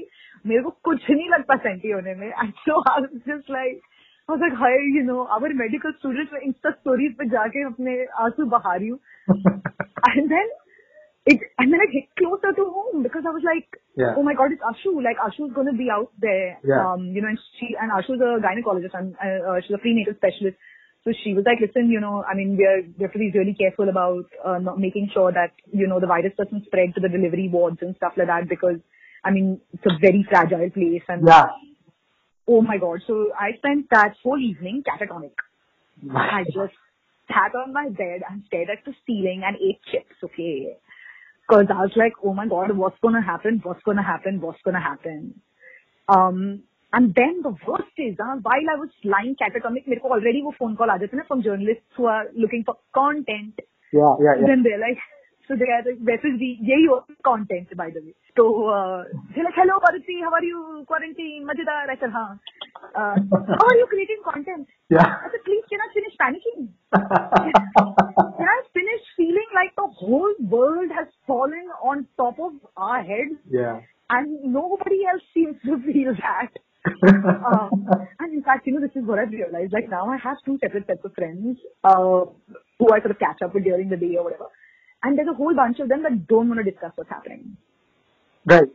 मेरे 0.47 0.61
को 0.63 0.69
कुछ 0.89 1.09
नहीं 1.09 1.29
लगता 1.29 1.57
सेंटी 1.65 1.91
होने 1.91 2.13
में 2.19 2.31
and 2.43 2.53
so 2.67 2.77
I 2.91 2.99
was 3.01 3.09
just 3.31 3.49
like 3.55 3.81
I 4.29 4.33
was 4.33 4.39
like 4.45 4.55
hi 4.61 4.71
you 4.97 5.03
know 5.09 5.27
our 5.37 5.49
medical 5.63 5.95
students 5.99 6.31
में 6.33 6.39
insta 6.51 6.73
stories 6.77 7.17
पे 7.19 7.27
जाके 7.35 7.63
अपने 7.71 7.97
आँसू 8.27 8.45
बहा 8.55 8.75
रही 8.75 8.87
हूँ 8.87 8.99
and 10.11 10.31
then 10.35 10.53
it 11.25 11.39
and 11.59 11.71
then 11.71 11.79
it 11.85 11.91
hit 11.93 12.05
closer 12.17 12.51
to 12.55 12.63
home 12.65 13.03
because 13.03 13.23
I 13.27 13.31
was 13.31 13.43
like, 13.45 13.67
Yeah. 13.95 14.15
oh 14.17 14.23
my 14.23 14.33
god, 14.33 14.51
it's 14.51 14.61
Ashu. 14.63 15.03
Like 15.03 15.17
Ashu's 15.17 15.53
gonna 15.53 15.73
be 15.73 15.89
out 15.91 16.11
there. 16.19 16.57
Yeah. 16.63 16.81
Um, 16.93 17.11
you 17.13 17.21
know, 17.21 17.27
and 17.29 17.39
she 17.59 17.75
and 17.79 17.91
Ashu's 17.91 18.21
a 18.21 18.41
gynecologist 18.41 18.93
and 18.97 19.15
uh, 19.21 19.51
uh, 19.51 19.61
she's 19.61 19.75
a 19.75 19.77
prenatal 19.77 20.13
specialist. 20.17 20.57
So 21.03 21.11
she 21.23 21.33
was 21.33 21.45
like, 21.45 21.57
listen, 21.59 21.89
you 21.89 21.99
know, 21.99 22.23
I 22.23 22.35
mean, 22.35 22.57
we're 22.57 22.81
we 22.97 23.03
have 23.03 23.13
to 23.13 23.19
be 23.19 23.31
really 23.33 23.53
careful 23.53 23.89
about 23.89 24.25
uh, 24.45 24.59
not 24.59 24.79
making 24.79 25.09
sure 25.13 25.31
that 25.31 25.53
you 25.71 25.87
know 25.87 25.99
the 25.99 26.07
virus 26.07 26.33
doesn't 26.37 26.65
spread 26.65 26.93
to 26.95 27.01
the 27.01 27.09
delivery 27.09 27.49
wards 27.49 27.77
and 27.81 27.95
stuff 27.97 28.13
like 28.17 28.27
that 28.27 28.47
because 28.49 28.77
I 29.23 29.31
mean 29.31 29.61
it's 29.73 29.85
a 29.85 29.97
very 29.99 30.25
fragile 30.29 30.69
place 30.69 31.03
and 31.07 31.27
Yeah. 31.27 31.47
oh 32.47 32.61
my 32.61 32.77
god. 32.77 33.01
So 33.07 33.31
I 33.39 33.53
spent 33.57 33.89
that 33.91 34.15
whole 34.23 34.39
evening 34.39 34.83
catatonic. 34.87 35.33
I 36.15 36.43
just 36.45 36.73
sat 37.27 37.53
on 37.55 37.73
my 37.73 37.89
bed 37.89 38.21
and 38.29 38.43
stared 38.47 38.69
at 38.69 38.83
the 38.85 38.93
ceiling 39.05 39.43
and 39.45 39.55
ate 39.57 39.79
chips, 39.91 40.15
okay? 40.23 40.77
Because 41.50 41.66
I 41.70 41.82
was 41.82 41.92
like, 41.96 42.12
oh 42.24 42.34
my 42.34 42.46
god, 42.48 42.76
what's 42.76 42.98
gonna 43.02 43.22
happen? 43.22 43.60
What's 43.62 43.82
gonna 43.82 44.02
happen? 44.02 44.40
What's 44.40 44.62
gonna 44.64 44.80
happen? 44.80 45.40
Um, 46.08 46.62
and 46.92 47.14
then 47.14 47.40
the 47.42 47.54
worst 47.66 47.96
is, 47.98 48.16
uh, 48.20 48.36
while 48.42 48.66
I 48.72 48.76
was 48.78 48.90
lying 49.04 49.36
catatonic, 49.36 49.88
मेरे 49.88 50.00
को 50.00 50.10
already 50.16 50.42
वो 50.42 50.52
phone 50.58 50.76
call 50.76 50.90
आ 50.90 50.96
जाते 50.96 51.16
हैं 51.16 51.22
ना 51.22 51.26
from 51.28 51.42
journalists 51.42 51.98
who 51.98 52.06
are 52.06 52.24
looking 52.34 52.64
for 52.64 52.76
content. 52.94 53.60
Yeah, 53.92 54.14
yeah, 54.20 54.34
yeah. 54.40 54.46
Then 54.46 54.62
they're 54.62 54.78
like, 54.78 54.98
So 55.50 55.54
they 55.54 55.66
are 55.70 55.82
message 56.00 56.38
the 56.42 56.58
यही 56.68 56.86
होता 56.90 57.14
content 57.24 57.76
by 57.76 57.90
the 57.90 58.00
way. 58.00 58.14
So 58.36 58.68
uh, 58.68 59.04
they're 59.34 59.44
like, 59.44 59.54
hello 59.54 59.78
Parati, 59.84 60.16
how 60.22 60.32
are 60.38 60.42
you? 60.44 60.84
Quarantine, 60.88 61.46
मजेदार. 61.46 61.90
I 61.90 61.96
said, 62.00 62.10
हाँ. 62.10 62.38
Uh, 62.94 63.16
how 63.60 63.66
are 63.66 63.76
you 63.76 63.86
creating 63.88 64.20
content? 64.24 64.66
Yeah. 64.90 65.06
I 65.06 65.30
said, 65.30 65.44
please 65.44 65.64
can 65.70 65.80
I 65.80 65.88
finish 65.94 66.16
panicking? 66.20 66.68
can 68.38 68.48
I 68.56 68.58
finish 68.74 69.02
feeling 69.16 69.48
like 69.54 69.74
the 69.76 69.86
whole 69.86 70.34
world 70.40 70.90
has 70.98 71.08
fallen 71.26 71.70
on 71.82 72.06
top 72.16 72.38
of 72.40 72.52
our 72.76 73.02
heads 73.02 73.38
Yeah. 73.48 73.80
and 74.10 74.52
nobody 74.52 75.00
else 75.12 75.22
seems 75.32 75.56
to 75.64 75.78
feel 75.86 76.14
that. 76.14 76.50
um, 77.52 77.88
and 78.20 78.32
in 78.34 78.42
fact, 78.42 78.66
you 78.66 78.74
know, 78.74 78.80
this 78.80 78.94
is 78.94 79.04
what 79.04 79.18
I've 79.18 79.30
realized. 79.30 79.72
Like 79.72 79.88
now 79.88 80.08
I 80.08 80.18
have 80.18 80.36
two 80.44 80.58
separate 80.60 80.86
sets 80.86 81.04
of 81.04 81.14
friends, 81.14 81.58
uh, 81.82 82.26
who 82.78 82.92
I 82.92 83.00
sort 83.00 83.10
of 83.10 83.18
catch 83.18 83.42
up 83.42 83.54
with 83.54 83.64
during 83.64 83.88
the 83.88 83.96
day 83.96 84.14
or 84.16 84.24
whatever. 84.24 84.46
And 85.03 85.17
there's 85.17 85.27
a 85.27 85.33
whole 85.33 85.55
bunch 85.55 85.79
of 85.79 85.89
them 85.89 86.03
that 86.03 86.27
don't 86.27 86.47
want 86.49 86.63
to 86.63 86.69
discuss 86.69 86.91
what's 86.95 87.09
happening. 87.09 87.57
Right. 88.45 88.69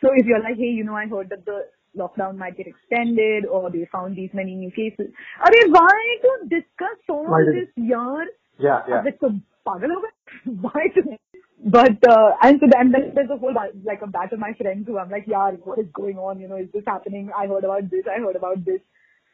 So 0.00 0.10
if 0.14 0.26
you're 0.26 0.42
like, 0.42 0.56
hey, 0.56 0.70
you 0.78 0.84
know, 0.84 0.94
I 0.94 1.06
heard 1.06 1.30
that 1.30 1.44
the 1.44 1.66
lockdown 1.96 2.36
might 2.36 2.56
get 2.56 2.66
extended 2.66 3.46
or 3.46 3.70
they 3.70 3.88
found 3.90 4.16
these 4.16 4.30
many 4.32 4.54
new 4.54 4.70
cases. 4.70 5.12
I 5.40 5.50
mean, 5.50 5.72
why 5.72 6.16
to 6.22 6.48
discuss 6.48 6.98
all 7.08 7.26
Why 7.26 7.44
did- 7.44 7.68
this 7.68 7.72
year? 7.76 8.28
Yeah, 8.58 8.82
yeah. 8.88 9.02
Like, 9.02 9.18
so 9.20 9.30
pagal 9.66 9.90
ho 9.94 10.02
gaye? 10.02 10.50
Why 10.60 10.88
to? 10.94 11.16
But, 11.64 11.98
uh, 12.08 12.30
and 12.42 12.60
so 12.60 12.66
then 12.72 12.92
there's 13.14 13.30
a 13.30 13.36
whole, 13.36 13.54
like 13.84 14.00
a 14.02 14.06
batch 14.06 14.32
of 14.32 14.38
my 14.38 14.52
friends 14.54 14.86
who 14.86 14.98
I'm 14.98 15.10
like, 15.10 15.24
yeah, 15.26 15.50
what 15.64 15.78
is 15.78 15.86
going 15.92 16.16
on? 16.18 16.38
You 16.40 16.48
know, 16.48 16.56
is 16.56 16.68
this 16.72 16.84
happening? 16.86 17.30
I 17.36 17.46
heard 17.46 17.64
about 17.64 17.90
this. 17.90 18.04
I 18.06 18.20
heard 18.20 18.36
about 18.36 18.64
this. 18.64 18.80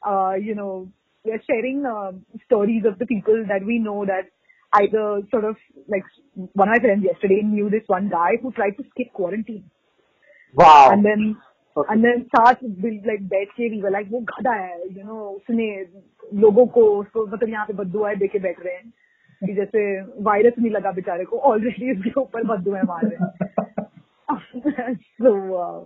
Uh, 0.06 0.32
you 0.40 0.54
know, 0.54 0.88
we're 1.24 1.40
sharing, 1.46 1.84
um, 1.84 2.24
stories 2.46 2.84
of 2.86 2.98
the 2.98 3.06
people 3.06 3.44
that 3.48 3.64
we 3.64 3.78
know 3.78 4.04
that 4.06 4.30
either 4.80 5.22
sort 5.30 5.44
of, 5.44 5.56
like, 5.88 6.04
one 6.34 6.68
of 6.68 6.74
my 6.74 6.78
friends 6.78 7.04
yesterday 7.04 7.42
knew 7.42 7.70
this 7.70 7.86
one 7.86 8.08
guy 8.08 8.36
who 8.42 8.52
tried 8.52 8.76
to 8.78 8.84
skip 8.90 9.12
quarantine. 9.12 9.70
Wow. 10.54 10.90
And 10.92 11.04
then 11.04 11.36
Okay. 11.76 11.92
and 11.92 12.04
then 12.04 12.20
साथ 12.24 12.60
like 13.06 13.22
बैठ 13.30 13.48
के 13.56 13.68
we 13.70 13.82
were 13.82 13.90
like 13.90 14.10
वो 14.10 14.20
गधा 14.20 14.52
है 14.54 14.96
you 14.96 15.04
know 15.04 15.22
उसने 15.36 15.64
लोगों 16.40 16.66
को 16.66 16.82
उसको 16.98 17.26
मतलब 17.26 17.48
यहाँ 17.48 17.66
पे 17.66 17.72
बदुआएँ 17.72 18.16
दे 18.16 18.26
के 18.28 18.38
बैठ 18.38 18.60
रहे 18.64 18.74
हैं 18.74 18.92
कि 19.46 19.54
जैसे 19.54 19.82
वायरस 20.22 20.52
नहीं 20.58 20.70
लगा 20.70 20.92
बेचारे 20.92 21.24
को 21.24 21.38
ऑलरेडी 21.38 21.92
उसके 21.96 22.20
ऊपर 22.20 22.44
बदुआएँ 22.44 22.84
मार 22.88 23.06
रहे 23.06 23.16
हैं 23.16 24.94
so 25.22 25.32
uh, 25.62 25.80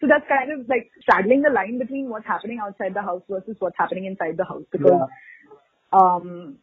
so 0.00 0.06
that's 0.06 0.28
kind 0.28 0.52
of 0.52 0.68
like 0.68 0.90
straddling 1.00 1.42
the 1.42 1.50
line 1.50 1.78
between 1.78 2.08
what's 2.08 2.26
happening 2.26 2.60
outside 2.60 2.94
the 2.94 3.02
house 3.02 3.22
versus 3.28 3.56
what's 3.58 3.78
happening 3.78 4.04
inside 4.04 4.36
the 4.36 4.44
house 4.44 4.64
because 4.70 4.92
Yeah. 4.92 6.00
um 6.02 6.58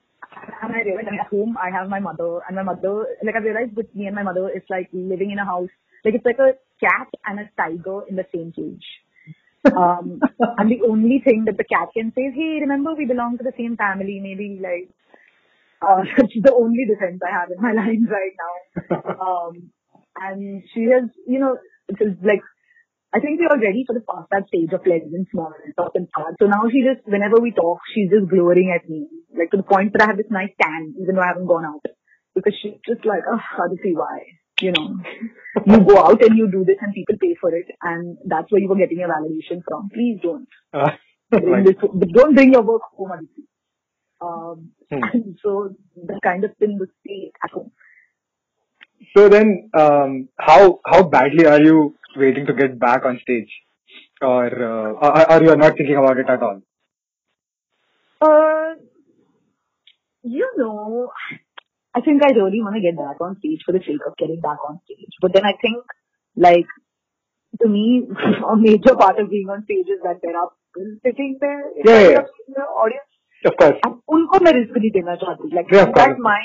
and 0.62 0.74
I 0.74 0.82
realized 0.82 1.08
at 1.08 1.28
home 1.28 1.58
I 1.58 1.70
have 1.72 1.90
my 1.90 2.00
mother 2.00 2.40
and 2.48 2.56
my 2.56 2.64
mother 2.64 3.06
like 3.24 3.36
I 3.36 3.40
realized 3.40 3.76
with 3.76 3.94
me 3.96 4.06
and 4.08 4.16
my 4.16 4.24
mother 4.24 4.50
it's 4.54 4.70
like 4.70 4.90
living 4.94 5.32
in 5.32 5.40
a 5.40 5.46
house 5.46 5.70
like 6.06 6.16
it's 6.16 6.26
like 6.26 6.40
a 6.40 6.54
cat 6.84 7.08
and 7.26 7.40
a 7.40 7.50
tiger 7.58 8.02
in 8.08 8.16
the 8.16 8.26
same 8.34 8.52
cage. 8.52 8.86
Um 9.76 10.20
and 10.58 10.72
the 10.72 10.82
only 10.88 11.22
thing 11.24 11.46
that 11.46 11.58
the 11.58 11.64
cat 11.66 11.90
can 11.94 12.14
say 12.16 12.24
is, 12.24 12.34
Hey, 12.36 12.60
remember 12.62 12.96
we 12.96 13.06
belong 13.06 13.38
to 13.38 13.44
the 13.44 13.54
same 13.58 13.76
family, 13.78 14.20
maybe 14.22 14.60
like 14.62 14.90
uh 15.82 16.04
that's 16.18 16.34
the 16.42 16.54
only 16.54 16.86
defense 16.86 17.22
I 17.26 17.32
have 17.32 17.50
in 17.52 17.62
my 17.62 17.72
lines 17.82 18.08
right 18.10 18.36
now. 18.44 19.16
Um 19.26 19.72
and 20.16 20.64
she 20.74 20.86
has 20.94 21.10
you 21.28 21.40
know, 21.40 21.58
it's 21.90 22.02
like 22.24 22.42
I 23.14 23.20
think 23.20 23.40
we 23.40 23.48
are 23.48 23.60
ready 23.60 23.84
for 23.88 23.94
the 23.94 24.06
past 24.06 24.28
that 24.32 24.48
stage 24.48 24.72
of 24.72 24.84
pleasant 24.84 25.28
small 25.32 25.52
talk 25.78 25.92
and 25.96 26.08
start. 26.10 26.36
So 26.40 26.46
now 26.46 26.64
she 26.72 26.84
just, 26.86 27.06
whenever 27.08 27.40
we 27.42 27.52
talk, 27.52 27.80
she's 27.94 28.10
just 28.10 28.30
glowering 28.30 28.72
at 28.76 28.88
me. 28.90 29.08
Like 29.36 29.50
to 29.52 29.58
the 29.58 29.64
point 29.64 29.94
that 29.94 30.04
I 30.04 30.08
have 30.08 30.18
this 30.18 30.30
nice 30.30 30.54
tan, 30.62 30.94
even 31.02 31.16
though 31.16 31.22
I 31.22 31.28
haven't 31.34 31.48
gone 31.48 31.66
out. 31.66 31.82
Because 32.36 32.54
she's 32.62 32.78
just 32.88 33.06
like, 33.06 33.24
oh, 33.32 33.42
Aditi, 33.66 33.96
why? 33.96 34.20
You 34.62 34.74
know, 34.74 34.98
you 35.66 35.80
go 35.86 35.98
out 35.98 36.22
and 36.22 36.38
you 36.38 36.52
do 36.52 36.66
this 36.66 36.78
and 36.82 36.94
people 36.94 37.16
pay 37.20 37.34
for 37.40 37.54
it 37.56 37.66
and 37.82 38.18
that's 38.26 38.52
where 38.52 38.62
you 38.62 38.68
were 38.68 38.76
getting 38.76 39.00
your 39.00 39.10
validation 39.10 39.62
from. 39.68 39.90
Please 39.94 40.20
don't. 40.22 40.48
Uh, 40.74 40.92
Bring 41.32 41.64
this, 41.64 41.76
don't 42.14 42.34
bring 42.36 42.54
your 42.54 42.64
work 42.64 42.82
home, 42.96 43.12
Aditi. 43.12 43.48
Um, 44.22 44.72
Hmm. 44.92 45.34
so 45.44 45.76
that 46.08 46.20
kind 46.24 46.44
of 46.44 46.56
thing 46.58 46.78
would 46.80 46.90
stay 47.06 47.32
at 47.44 47.52
home. 47.52 47.72
So 49.16 49.30
then, 49.30 49.70
um, 49.78 50.30
how 50.40 50.80
how 50.86 51.04
badly 51.04 51.46
are 51.46 51.62
you 51.62 51.96
waiting 52.25 52.47
to 52.47 52.55
get 52.63 52.79
back 52.85 53.05
on 53.11 53.19
stage, 53.23 53.53
or 54.23 54.47
uh, 54.69 54.93
or, 55.09 55.33
or 55.33 55.43
you 55.45 55.51
are 55.57 55.61
not 55.65 55.77
thinking 55.81 55.97
about 56.05 56.19
it 56.25 56.29
at 56.37 56.43
all? 56.49 56.61
Uh, 58.21 58.75
you 60.23 60.51
know, 60.57 61.11
I 61.95 62.01
think 62.01 62.23
I 62.23 62.31
really 62.33 62.63
want 62.63 62.77
to 62.77 62.81
get 62.81 62.97
back 62.97 63.21
on 63.21 63.37
stage 63.39 63.63
for 63.67 63.73
the 63.73 63.81
sake 63.89 64.07
of 64.07 64.17
getting 64.17 64.41
back 64.41 64.59
on 64.69 64.81
stage. 64.85 65.19
But 65.21 65.35
then 65.35 65.45
I 65.45 65.53
think, 65.65 65.85
like, 66.37 66.67
to 67.63 67.69
me, 67.69 67.85
a 68.53 68.57
major 68.57 68.95
part 68.97 69.19
of 69.21 69.31
being 69.31 69.49
on 69.57 69.65
stage 69.65 69.87
is 69.97 70.01
that 70.05 70.21
there 70.23 70.37
are 70.45 70.49
people 70.75 70.97
sitting 71.05 71.37
there 71.41 71.61
in 71.77 71.83
Yeah, 71.85 71.99
front 71.99 72.11
yeah. 72.13 72.21
of 72.21 72.55
the 72.61 72.63
audience. 72.85 73.11
Of 73.51 73.57
course. 73.61 73.79
And 73.87 74.01
उनको 74.17 74.41
मैं 74.45 74.53
risk 74.57 74.77
नहीं 74.79 74.91
देना 74.97 75.15
चाहती. 75.23 75.53
Like, 75.55 75.73
Yeah, 75.77 75.83
of 75.83 75.89
in 75.89 75.95
fact, 75.95 76.17
course. 76.17 76.25
my 76.27 76.41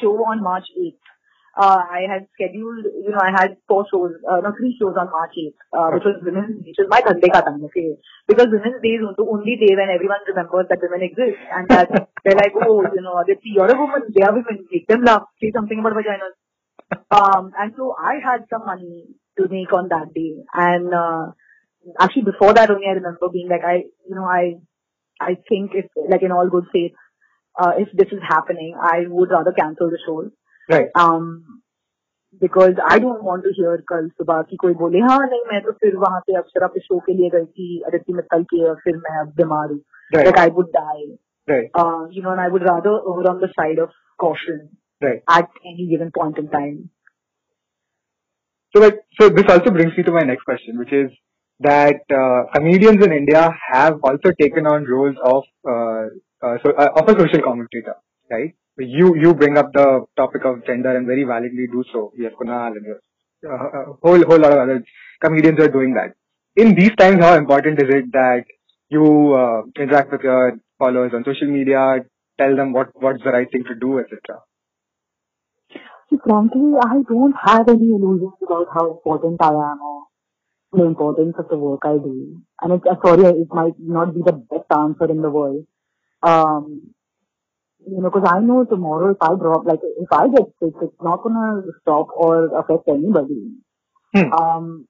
show 0.00 0.14
on 0.32 0.42
March 0.46 0.66
8th, 0.86 1.12
uh, 1.57 1.81
I 1.81 2.05
had 2.07 2.27
scheduled, 2.33 2.85
you 2.85 3.11
know, 3.11 3.21
I 3.21 3.31
had 3.31 3.57
four 3.67 3.85
shows, 3.91 4.13
uh, 4.29 4.39
no, 4.41 4.51
three 4.57 4.75
shows 4.79 4.95
on 4.99 5.09
March 5.09 5.33
8th, 5.37 5.59
uh, 5.73 5.89
which 5.95 6.05
was 6.05 6.21
Women's 6.23 6.61
Day, 6.61 6.71
which 6.71 6.79
is 6.79 6.87
my 6.89 7.01
Sunday 7.05 7.29
ka 7.29 7.41
time, 7.41 7.63
okay? 7.65 7.97
Because 8.27 8.47
Women's 8.51 8.81
Day 8.81 8.99
is 8.99 9.03
the 9.17 9.25
only 9.25 9.57
day 9.57 9.73
when 9.75 9.89
everyone 9.89 10.21
remembers 10.27 10.67
that 10.69 10.79
women 10.81 11.01
exist 11.01 11.39
and 11.51 11.67
that 11.69 11.89
they're 12.23 12.37
like, 12.37 12.53
oh, 12.55 12.83
you 12.93 13.01
know, 13.01 13.17
Aditi, 13.17 13.55
you're 13.55 13.69
a 13.69 13.77
woman, 13.79 14.11
they 14.13 14.21
are 14.21 14.33
women, 14.33 14.67
make 14.71 14.87
them 14.87 15.03
laugh, 15.03 15.23
say 15.41 15.51
something 15.55 15.79
about 15.79 15.93
vaginas. 15.93 16.35
Um, 17.11 17.51
and 17.57 17.73
so 17.77 17.95
I 17.97 18.17
had 18.23 18.45
some 18.49 18.65
money 18.65 19.05
to 19.37 19.47
make 19.47 19.73
on 19.73 19.89
that 19.89 20.13
day. 20.13 20.41
And, 20.53 20.93
uh, 20.93 21.31
actually 21.99 22.23
before 22.23 22.53
that 22.53 22.69
only 22.69 22.87
I 22.87 22.93
remember 22.93 23.29
being 23.31 23.49
like, 23.49 23.63
I, 23.65 23.83
you 24.07 24.15
know, 24.15 24.25
I, 24.25 24.55
I 25.19 25.35
think 25.47 25.71
if, 25.73 25.85
like 26.09 26.23
in 26.23 26.31
all 26.31 26.49
good 26.49 26.65
faith, 26.71 26.93
uh, 27.59 27.73
if 27.77 27.89
this 27.93 28.07
is 28.11 28.21
happening, 28.27 28.75
I 28.81 29.03
would 29.07 29.29
rather 29.31 29.51
cancel 29.51 29.89
the 29.89 29.99
show 30.05 30.29
Right. 30.72 30.88
Um, 31.04 31.26
because 32.42 32.74
I 32.84 32.98
don't 32.98 33.22
want 33.24 33.44
to 33.44 33.50
hear 33.56 33.72
कल 33.92 34.08
सुबह 34.20 34.40
की 34.50 34.56
कोई 34.62 34.74
बोले 34.82 34.98
हाँ 35.08 35.18
नहीं 35.26 35.40
मैं 35.52 35.60
तो 35.64 35.72
फिर 35.82 35.96
वहाँ 36.04 36.20
पे 36.26 36.36
अक्षरा 36.38 36.66
पे 36.76 36.80
शो 36.80 36.98
के 37.08 37.14
लिए 37.18 37.28
गई 37.34 37.44
थी 37.58 37.66
अदिति 37.88 38.12
मित्तल 38.12 38.42
के 38.52 38.64
और 38.68 38.74
फिर 38.84 38.96
मैं 39.04 39.20
अब 39.20 39.34
बीमार 39.42 39.68
हूँ 39.72 39.80
Right. 40.14 40.26
like 40.26 40.38
I 40.40 40.48
would 40.56 40.72
die 40.72 41.04
Right. 41.50 41.68
uh, 41.82 42.06
you 42.16 42.22
know 42.24 42.32
and 42.32 42.40
I 42.46 42.48
would 42.54 42.64
rather 42.70 42.94
err 43.12 43.28
on 43.30 43.38
the 43.44 43.48
side 43.58 43.78
of 43.84 43.94
caution 44.24 44.58
Right. 45.06 45.22
at 45.36 45.62
any 45.72 45.86
given 45.92 46.10
point 46.18 46.38
in 46.42 46.50
time 46.56 46.74
So 48.74 48.80
like, 48.80 48.96
so 49.20 49.28
this 49.28 49.44
also 49.48 49.70
brings 49.70 49.96
me 49.96 50.02
to 50.04 50.12
my 50.12 50.22
next 50.22 50.44
question, 50.44 50.78
which 50.78 50.92
is 50.92 51.10
that 51.60 52.00
uh, 52.20 52.40
comedians 52.54 53.04
in 53.04 53.12
India 53.12 53.42
have 53.72 54.00
also 54.02 54.32
taken 54.40 54.66
on 54.66 54.84
roles 54.84 55.16
of 55.24 55.44
uh, 55.74 56.06
uh, 56.46 56.56
so, 56.64 56.72
uh, 56.84 56.88
of 56.96 57.08
a 57.08 57.18
social 57.20 57.40
commentator, 57.44 57.94
right? 58.30 58.54
You 58.79 59.15
you 59.15 59.33
bring 59.33 59.57
up 59.57 59.73
the 59.73 60.05
topic 60.15 60.45
of 60.45 60.65
gender 60.65 60.95
and 60.95 61.05
very 61.05 61.23
validly 61.23 61.67
do 61.71 61.83
so. 61.91 62.13
We 62.17 62.23
have 62.23 62.33
Kunal 62.33 62.71
and 62.71 62.85
uh, 63.45 63.49
a 63.49 63.93
whole 64.01 64.23
whole 64.23 64.39
lot 64.39 64.53
of 64.53 64.59
other 64.59 64.83
comedians 65.21 65.59
are 65.59 65.67
doing 65.67 65.93
that. 65.95 66.15
In 66.55 66.75
these 66.75 66.95
times, 66.97 67.23
how 67.23 67.35
important 67.35 67.81
is 67.81 67.89
it 67.89 68.11
that 68.13 68.45
you 68.89 69.35
uh, 69.35 69.61
interact 69.81 70.11
with 70.11 70.21
your 70.21 70.59
followers 70.77 71.11
on 71.13 71.23
social 71.25 71.47
media, 71.47 72.05
tell 72.39 72.55
them 72.55 72.73
what 72.73 72.89
what's 72.95 73.23
the 73.23 73.31
right 73.31 73.51
thing 73.51 73.63
to 73.65 73.75
do, 73.75 73.99
etc. 73.99 74.39
Frankly, 76.23 76.73
I 76.83 77.03
don't 77.07 77.35
have 77.45 77.69
any 77.69 77.91
illusions 77.91 78.33
about 78.41 78.67
how 78.73 78.91
important 78.91 79.37
I 79.41 79.49
am 79.49 79.79
or 79.81 80.07
the 80.71 80.85
importance 80.85 81.35
of 81.37 81.47
the 81.49 81.57
work 81.57 81.81
I 81.83 81.93
do. 81.93 82.41
And 82.61 82.73
it's, 82.73 82.85
uh, 82.89 82.95
sorry, 83.03 83.23
it 83.25 83.47
might 83.51 83.73
not 83.79 84.15
be 84.15 84.21
the 84.25 84.33
best 84.33 84.65
answer 84.71 85.09
in 85.09 85.21
the 85.21 85.29
world. 85.29 85.65
Um, 86.23 86.93
you 87.85 88.01
know, 88.01 88.09
because 88.09 88.29
I 88.29 88.39
know 88.39 88.65
tomorrow 88.65 89.11
if 89.11 89.17
I 89.21 89.35
drop, 89.35 89.65
like, 89.65 89.79
if 89.83 90.11
I 90.11 90.27
get 90.27 90.45
sick, 90.61 90.73
it's 90.81 91.01
not 91.01 91.23
gonna 91.23 91.61
stop 91.81 92.07
or 92.15 92.57
affect 92.59 92.87
anybody. 92.87 93.53
Hmm. 94.15 94.33
Um, 94.33 94.87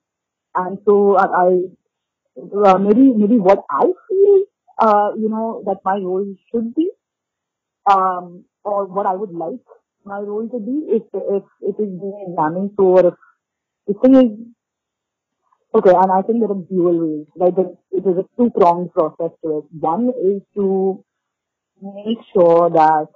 and 0.55 0.77
so 0.85 1.17
I, 1.17 1.25
I 1.25 1.59
uh, 2.65 2.77
maybe, 2.77 3.13
maybe 3.13 3.37
what 3.37 3.63
I 3.69 3.83
feel, 3.83 4.43
uh, 4.79 5.11
you 5.17 5.29
know, 5.29 5.63
that 5.65 5.77
my 5.83 5.95
role 5.95 6.33
should 6.51 6.73
be, 6.73 6.89
um, 7.89 8.45
or 8.63 8.85
what 8.85 9.05
I 9.05 9.13
would 9.13 9.31
like 9.31 9.59
my 10.05 10.19
role 10.19 10.47
to 10.49 10.59
be 10.59 10.77
if 10.97 11.03
if 11.13 11.43
it 11.61 11.75
is 11.81 11.91
being 12.03 12.25
examined 12.27 12.71
so 12.77 12.83
or 12.97 13.07
if 13.07 13.13
the 13.87 13.93
thing 14.01 14.15
is 14.21 14.31
okay 15.75 15.95
and 16.01 16.11
I 16.11 16.21
think 16.21 16.39
there 16.39 16.51
are 16.55 16.63
dual 16.69 16.97
ways 17.03 17.27
like 17.35 17.55
there, 17.55 17.71
it 17.91 18.05
is 18.11 18.17
a 18.23 18.25
two 18.37 18.49
pronged 18.51 18.91
process 18.93 19.31
to 19.43 19.57
it. 19.59 19.65
One 19.79 20.11
is 20.23 20.41
to 20.55 21.03
make 21.81 22.19
sure 22.33 22.69
that 22.69 23.07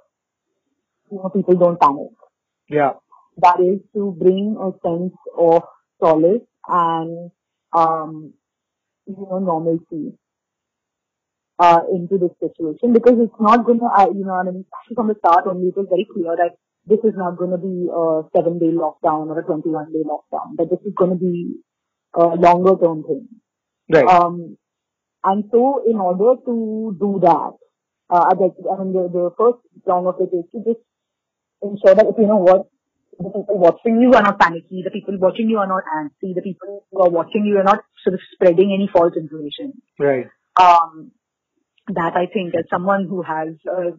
you 1.10 1.18
know 1.18 1.28
people 1.28 1.54
don't 1.54 1.80
panic. 1.80 2.12
Yeah. 2.68 2.92
That 3.38 3.60
is 3.60 3.80
to 3.94 4.16
bring 4.18 4.56
a 4.60 4.70
sense 4.86 5.14
of 5.36 5.62
solace 6.00 6.46
and 6.68 7.30
um 7.72 8.32
you 9.06 9.26
know 9.30 9.38
normalcy 9.38 10.16
uh, 11.58 11.80
into 11.92 12.18
this 12.18 12.34
situation 12.40 12.92
because 12.92 13.14
it's 13.18 13.40
not 13.40 13.64
gonna, 13.64 13.86
I, 13.94 14.06
you 14.06 14.24
know, 14.24 14.34
I 14.34 14.42
mean, 14.44 14.64
actually 14.80 14.96
from 14.96 15.08
the 15.08 15.14
start 15.18 15.44
only, 15.46 15.68
it 15.68 15.76
was 15.76 15.86
very 15.88 16.06
clear 16.12 16.34
that 16.36 16.56
this 16.86 16.98
is 17.04 17.16
not 17.16 17.36
going 17.36 17.50
to 17.50 17.58
be 17.58 17.88
a 17.88 18.22
seven 18.36 18.58
day 18.58 18.74
lockdown 18.74 19.28
or 19.28 19.38
a 19.38 19.44
21 19.44 19.92
day 19.92 20.02
lockdown, 20.04 20.56
that 20.58 20.68
this 20.70 20.80
is 20.84 20.92
going 20.96 21.10
to 21.10 21.16
be 21.16 21.54
a 22.14 22.26
longer 22.26 22.76
term 22.82 23.02
thing. 23.04 23.28
Right. 23.90 24.06
Um, 24.06 24.56
and 25.22 25.44
so 25.50 25.82
in 25.86 25.96
order 25.96 26.40
to 26.44 26.96
do 27.00 27.20
that, 27.22 27.52
uh, 28.10 28.30
I 28.30 28.34
mean, 28.34 28.92
the, 28.92 29.08
the 29.12 29.30
first 29.38 29.58
prong 29.84 30.06
of 30.06 30.16
it 30.20 30.34
is 30.34 30.44
to 30.52 30.58
just 30.64 30.84
ensure 31.62 31.94
that 31.94 32.06
if 32.06 32.16
you 32.18 32.26
know 32.26 32.36
what, 32.36 32.68
the 33.18 33.30
people 33.30 33.58
watching 33.58 34.00
you 34.00 34.12
are 34.12 34.22
not 34.22 34.38
panicky, 34.38 34.82
the 34.84 34.90
people 34.90 35.16
watching 35.18 35.48
you 35.48 35.58
are 35.58 35.66
not 35.66 35.84
antsy, 35.98 36.34
the 36.34 36.42
people 36.42 36.84
who 36.90 37.00
are 37.00 37.10
watching 37.10 37.44
you 37.46 37.58
are 37.58 37.64
not 37.64 37.80
sort 38.02 38.14
of 38.14 38.20
spreading 38.32 38.72
any 38.74 38.88
false 38.92 39.14
information. 39.16 39.80
Right. 39.98 40.26
Um, 40.56 41.12
that 41.88 42.16
I 42.16 42.26
think 42.32 42.54
as 42.54 42.64
someone 42.70 43.06
who 43.08 43.22
has 43.22 43.48
a, 43.66 43.92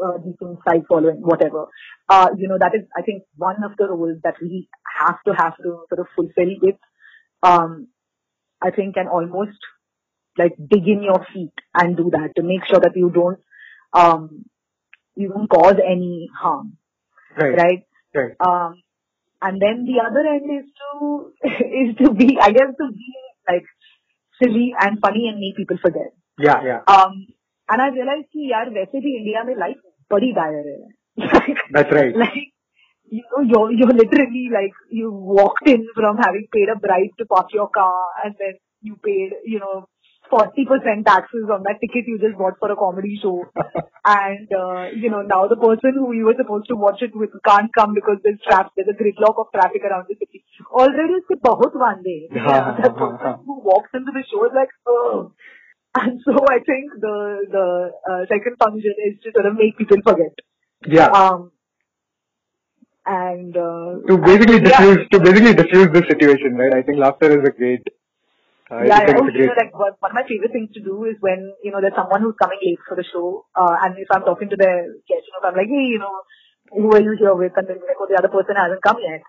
a 0.00 0.18
decent 0.18 0.58
site 0.66 0.82
following, 0.88 1.20
whatever, 1.20 1.66
uh, 2.08 2.28
you 2.36 2.48
know, 2.48 2.58
that 2.58 2.72
is, 2.74 2.86
I 2.96 3.02
think, 3.02 3.24
one 3.36 3.62
of 3.62 3.76
the 3.76 3.86
roles 3.88 4.18
that 4.24 4.36
we 4.40 4.68
have 4.98 5.16
to 5.26 5.32
have 5.36 5.56
to 5.58 5.84
sort 5.88 6.00
of 6.00 6.06
fulfill 6.14 6.54
with, 6.62 6.76
um, 7.42 7.88
I 8.62 8.70
think, 8.70 8.96
and 8.96 9.08
almost 9.08 9.58
like 10.38 10.52
dig 10.56 10.86
in 10.86 11.02
your 11.02 11.26
feet 11.32 11.52
and 11.74 11.96
do 11.96 12.10
that 12.12 12.32
to 12.36 12.42
make 12.42 12.64
sure 12.66 12.80
that 12.80 12.96
you 12.96 13.10
don't, 13.10 13.38
um, 13.95 14.45
you 15.15 15.29
don't 15.29 15.47
cause 15.47 15.75
any 15.85 16.29
harm. 16.41 16.77
Right. 17.37 17.57
Right. 17.57 17.83
Right. 18.13 18.35
Um, 18.45 18.81
and 19.41 19.61
then 19.61 19.85
the 19.85 20.01
other 20.05 20.23
end 20.27 20.49
is 20.59 20.69
to, 20.79 21.33
is 21.81 21.95
to 22.05 22.13
be, 22.13 22.37
I 22.39 22.51
guess, 22.51 22.71
to 22.77 22.91
be 22.91 23.13
like 23.49 23.65
silly 24.41 24.73
and 24.79 24.99
funny 24.99 25.27
and 25.29 25.39
make 25.39 25.55
people 25.57 25.77
forget. 25.81 26.13
Yeah, 26.39 26.61
yeah. 26.63 26.81
Um, 26.87 27.27
and 27.69 27.81
I 27.81 27.89
realized 27.89 28.27
कि 28.33 28.51
यार 28.51 28.69
वैसे 28.69 28.99
भी 29.01 29.15
India 29.17 29.43
में 29.43 29.55
life 29.59 29.81
बड़ी 30.11 30.31
Dyer 30.33 30.67
है 30.71 31.69
That's 31.75 31.91
right. 31.91 32.15
like 32.15 32.49
you 33.17 33.23
know 33.31 33.41
you're 33.51 33.71
you're 33.79 33.95
literally 33.99 34.43
like 34.55 34.75
you 34.89 35.11
walked 35.11 35.67
in 35.67 35.87
from 35.95 36.17
having 36.17 36.47
paid 36.55 36.69
a 36.73 36.75
bribe 36.85 37.15
to 37.19 37.25
park 37.33 37.53
your 37.53 37.67
car 37.77 37.95
and 38.25 38.35
then 38.39 38.53
you 38.89 38.95
paid 39.07 39.33
you 39.53 39.59
know 39.59 39.87
40% 40.30 41.04
taxes 41.04 41.48
on 41.50 41.62
that 41.64 41.78
ticket 41.80 42.06
you 42.06 42.18
just 42.18 42.36
bought 42.38 42.58
for 42.58 42.70
a 42.70 42.76
comedy 42.76 43.18
show. 43.22 43.44
and, 44.04 44.48
uh, 44.52 44.88
you 44.94 45.10
know, 45.10 45.22
now 45.22 45.48
the 45.48 45.56
person 45.56 45.94
who 45.94 46.12
you 46.12 46.24
were 46.26 46.36
supposed 46.36 46.68
to 46.68 46.76
watch 46.76 47.02
it 47.02 47.14
with 47.14 47.30
can't 47.44 47.70
come 47.74 47.94
because 47.94 48.18
there's 48.22 48.40
traffic, 48.46 48.72
there's 48.76 48.88
a 48.88 48.98
gridlock 48.98 49.38
of 49.38 49.52
traffic 49.52 49.82
around 49.84 50.06
the 50.08 50.16
city. 50.18 50.44
Already 50.70 51.20
it's 51.20 51.40
bahut 51.42 51.72
day. 52.04 52.28
Yeah, 52.34 52.76
the 52.82 52.90
person 52.90 53.44
who 53.44 53.60
walks 53.60 53.90
into 53.94 54.12
the 54.12 54.24
show 54.30 54.44
is 54.46 54.52
like, 54.54 54.70
oh. 54.86 55.32
And 55.98 56.20
so 56.24 56.36
I 56.50 56.58
think 56.60 56.92
the, 57.00 57.46
the 57.50 57.90
uh, 58.04 58.26
second 58.28 58.56
function 58.58 58.94
is 59.08 59.18
to 59.24 59.32
sort 59.32 59.46
of 59.46 59.54
make 59.54 59.78
people 59.78 59.98
forget. 60.04 60.34
Yeah. 60.86 61.06
Um, 61.06 61.52
and 63.06 63.56
uh, 63.56 64.02
to 64.08 64.18
basically 64.18 64.60
diffuse 64.60 64.98
yeah. 64.98 65.18
to 65.18 65.20
basically 65.20 65.54
diffuse 65.54 65.88
the 65.92 66.02
situation, 66.08 66.56
right? 66.56 66.74
I 66.74 66.82
think 66.82 66.98
laughter 66.98 67.30
is 67.30 67.48
a 67.48 67.52
great 67.52 67.86
uh, 68.70 68.82
I 68.82 68.88
yeah, 68.88 69.00
think 69.00 69.06
yeah. 69.06 69.16
it's 69.18 69.28
a 69.28 69.32
you 69.32 69.46
know, 69.46 69.56
like 69.56 69.72
one 69.74 69.92
of 69.94 70.14
my 70.16 70.24
favorite 70.26 70.52
things 70.52 70.70
to 70.74 70.82
do 70.82 71.04
is 71.04 71.16
when 71.20 71.52
you 71.62 71.70
know 71.72 71.80
there's 71.80 71.94
someone 71.96 72.20
who's 72.22 72.38
coming 72.40 72.58
late 72.62 72.80
for 72.86 72.96
the 72.96 73.04
show, 73.06 73.46
uh, 73.54 73.76
and 73.82 73.94
if 73.98 74.08
I'm 74.10 74.24
talking 74.24 74.48
to 74.50 74.56
the 74.56 74.72
guest, 75.06 75.24
you 75.26 75.32
know, 75.34 75.40
if 75.42 75.46
I'm 75.50 75.56
like, 75.58 75.70
hey, 75.70 75.86
you 75.90 75.98
know, 76.00 76.14
who 76.72 76.90
are 76.92 77.00
you 77.02 77.14
here 77.18 77.34
with? 77.34 77.52
And 77.56 77.66
then 77.68 77.78
like, 77.82 77.98
oh, 78.00 78.06
the 78.10 78.18
other 78.18 78.28
person 78.32 78.56
hasn't 78.56 78.82
come 78.82 78.98
yet. 79.00 79.22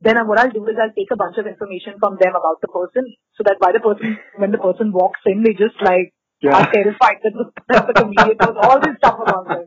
Then 0.00 0.20
what 0.28 0.38
I'll 0.38 0.50
do 0.52 0.66
is 0.68 0.76
I'll 0.80 0.94
take 0.94 1.10
a 1.12 1.16
bunch 1.20 1.36
of 1.38 1.46
information 1.46 1.96
from 1.98 2.16
them 2.20 2.34
about 2.36 2.60
the 2.60 2.68
person, 2.68 3.04
so 3.34 3.42
that 3.46 3.58
by 3.60 3.72
the 3.72 3.80
person 3.80 4.18
when 4.36 4.52
the 4.52 4.62
person 4.62 4.92
walks 4.92 5.20
in, 5.26 5.42
they 5.42 5.54
just 5.54 5.78
like 5.82 6.14
Yeah. 6.42 6.62
are 6.62 6.66
terrified 6.72 7.20
that 7.24 7.34
the, 7.34 7.44
that 7.70 7.86
the 7.86 7.94
comedian 7.94 8.36
knows 8.40 8.56
all 8.60 8.80
this 8.80 8.96
stuff 8.98 9.18
about 9.20 9.46
them. 9.48 9.66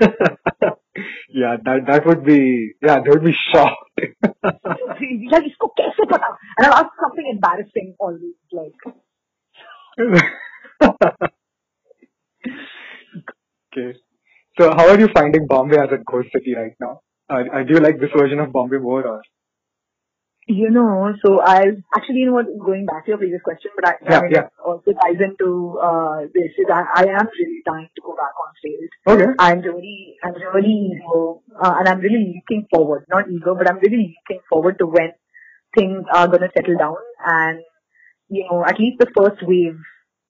yeah, 1.29 1.57
that 1.65 1.85
that 1.87 2.05
would 2.05 2.23
be 2.25 2.73
yeah, 2.81 2.99
they 2.99 3.09
would 3.09 3.23
be 3.23 3.35
shocked. 3.53 4.01
like 5.33 5.45
इसको 5.45 5.67
कैसे 5.79 6.05
पता? 6.05 6.27
And 6.57 6.67
I'll 6.67 6.73
ask 6.73 6.89
something 7.01 7.27
embarrassing 7.33 7.95
always, 7.99 8.35
like. 8.51 8.73
okay. 13.73 13.93
So 14.59 14.71
how 14.71 14.87
are 14.89 14.99
you 14.99 15.07
finding 15.13 15.47
Bombay 15.47 15.77
as 15.77 15.91
a 15.91 15.97
ghost 16.11 16.29
city 16.33 16.55
right 16.55 16.73
now? 16.79 17.01
Uh, 17.29 17.43
uh, 17.53 17.63
do 17.63 17.73
you 17.75 17.79
like 17.79 17.99
this 17.99 18.09
version 18.17 18.39
of 18.39 18.51
Bombay 18.51 18.77
more 18.77 19.07
or? 19.07 19.21
You 20.48 20.70
know, 20.70 21.12
so 21.24 21.40
I 21.40 21.58
actually, 21.96 22.22
you 22.22 22.26
know 22.26 22.34
what, 22.34 22.46
going 22.64 22.86
back 22.86 23.04
to 23.04 23.10
your 23.10 23.18
previous 23.18 23.42
question, 23.42 23.72
but 23.74 23.88
I, 23.88 23.94
Yeah, 24.00 24.18
I 24.18 24.22
mean, 24.22 24.30
yeah. 24.30 24.48
also 24.64 24.92
ties 24.92 25.18
into 25.18 25.76
uh, 25.82 26.20
this 26.32 26.54
is 26.56 26.66
I, 26.70 26.84
I 26.94 27.02
am 27.18 27.26
really 27.26 27.62
dying 27.66 27.88
to 27.96 28.02
go 28.02 28.14
back 28.14 28.30
on 28.38 28.54
stage. 28.62 28.90
Okay. 29.08 29.32
I'm 29.40 29.60
really, 29.60 30.14
I'm 30.22 30.34
really 30.54 30.94
eager, 30.94 31.42
uh, 31.60 31.74
and 31.78 31.88
I'm 31.88 31.98
really 31.98 32.34
looking 32.38 32.68
forward, 32.72 33.06
not 33.08 33.28
eager, 33.28 33.56
but 33.56 33.68
I'm 33.68 33.80
really 33.80 34.14
looking 34.22 34.42
forward 34.48 34.78
to 34.78 34.86
when 34.86 35.14
things 35.76 36.04
are 36.14 36.28
going 36.28 36.42
to 36.42 36.50
settle 36.56 36.78
down 36.78 36.96
and, 37.26 37.60
you 38.28 38.46
know, 38.48 38.64
at 38.64 38.78
least 38.78 39.00
the 39.00 39.10
first 39.18 39.42
wave 39.42 39.80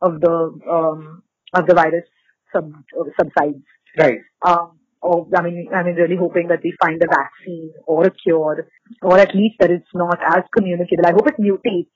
of 0.00 0.20
the, 0.22 0.60
um, 0.70 1.24
of 1.52 1.66
the 1.66 1.74
virus 1.74 2.04
sub, 2.54 2.72
subsides. 3.20 3.64
Right. 3.98 4.20
Um, 4.40 4.78
or, 5.02 5.26
I 5.36 5.42
mean, 5.42 5.68
I'm 5.74 5.86
really 5.86 6.16
hoping 6.16 6.48
that 6.48 6.60
we 6.64 6.74
find 6.80 7.00
a 7.02 7.06
vaccine 7.06 7.72
or 7.86 8.06
a 8.06 8.10
cure, 8.10 8.66
or 9.02 9.18
at 9.18 9.34
least 9.34 9.56
that 9.60 9.70
it's 9.70 9.92
not 9.94 10.18
as 10.24 10.44
communicable. 10.56 11.06
I 11.06 11.12
hope 11.12 11.28
it 11.28 11.38
mutates. 11.40 11.88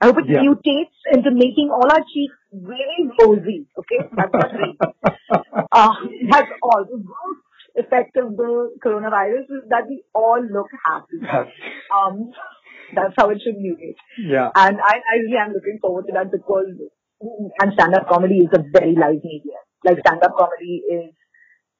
I 0.00 0.06
hope 0.06 0.18
it 0.18 0.26
Yeah. 0.28 0.42
mutates 0.42 0.94
into 1.12 1.30
making 1.30 1.70
all 1.70 1.90
our 1.90 2.04
cheeks 2.12 2.34
really 2.52 3.10
rosy. 3.20 3.66
Okay, 3.78 4.08
that's 4.16 4.32
my. 4.32 4.72
Uh, 5.70 5.92
that's 6.30 6.50
all. 6.62 6.84
The 6.88 6.96
worst 6.96 7.44
effect 7.76 8.16
of 8.16 8.36
the 8.36 8.70
coronavirus 8.84 9.44
is 9.58 9.68
that 9.68 9.84
we 9.88 10.02
all 10.14 10.40
look 10.40 10.68
happy. 10.84 11.18
Yes. 11.20 11.46
Um, 11.94 12.30
that's 12.94 13.12
how 13.18 13.28
it 13.30 13.42
should 13.44 13.56
mutate. 13.56 13.96
Yeah. 14.18 14.50
And 14.54 14.78
I, 14.80 14.94
I 14.96 15.14
really 15.20 15.36
am 15.36 15.52
looking 15.52 15.78
forward 15.80 16.06
to 16.06 16.12
that 16.14 16.30
because 16.32 16.72
and 17.60 17.72
stand-up 17.74 18.08
comedy 18.08 18.38
is 18.38 18.50
a 18.54 18.62
very 18.72 18.94
live 18.94 19.22
medium. 19.22 19.62
Like 19.84 19.98
stand-up 20.00 20.32
comedy 20.38 20.82
is 20.90 21.12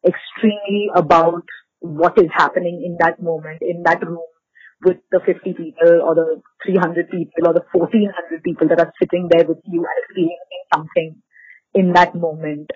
extremely 0.06 0.90
about 0.94 1.42
what 1.80 2.18
is 2.18 2.30
happening 2.34 2.82
in 2.84 2.96
that 3.00 3.22
moment, 3.22 3.58
in 3.62 3.82
that 3.84 4.04
room 4.06 4.24
with 4.84 4.98
the 5.10 5.20
50 5.24 5.52
people 5.54 6.02
or 6.02 6.14
the 6.14 6.40
300 6.64 7.10
people 7.10 7.48
or 7.48 7.54
the 7.54 7.64
1400 7.72 8.42
people 8.42 8.68
that 8.68 8.78
are 8.80 8.92
sitting 9.00 9.28
there 9.30 9.46
with 9.46 9.58
you 9.64 9.80
and 9.80 10.04
experiencing 10.04 10.64
something 10.72 11.22
in 11.74 11.92
that 11.94 12.14
moment. 12.14 12.70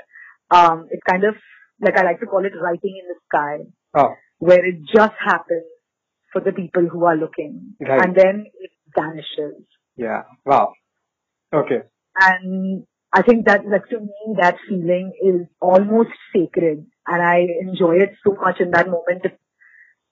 Um, 0.50 0.86
it's 0.90 1.02
kind 1.08 1.24
of 1.24 1.34
like 1.80 1.96
I 1.96 2.02
like 2.02 2.20
to 2.20 2.26
call 2.26 2.44
it 2.44 2.52
writing 2.60 3.00
in 3.00 3.08
the 3.08 3.18
sky 3.28 3.70
Oh. 3.94 4.14
where 4.38 4.64
it 4.64 4.76
just 4.94 5.12
happens 5.24 5.64
for 6.32 6.40
the 6.40 6.52
people 6.52 6.86
who 6.90 7.04
are 7.04 7.16
looking 7.16 7.74
Right. 7.80 8.04
and 8.04 8.14
then 8.14 8.46
it 8.60 8.70
vanishes. 8.96 9.64
Yeah. 9.96 10.22
Wow. 10.44 10.72
Okay. 11.52 11.82
And 12.20 12.84
I 13.12 13.22
think 13.22 13.46
that, 13.46 13.66
like 13.66 13.88
to 13.90 14.00
me, 14.00 14.36
that 14.40 14.56
feeling 14.68 15.12
is 15.22 15.46
almost 15.60 16.10
sacred 16.34 16.86
and 17.06 17.22
I 17.22 17.46
enjoy 17.60 17.96
it 17.96 18.14
so 18.26 18.34
much 18.40 18.60
in 18.60 18.70
that 18.70 18.88
moment. 18.88 19.22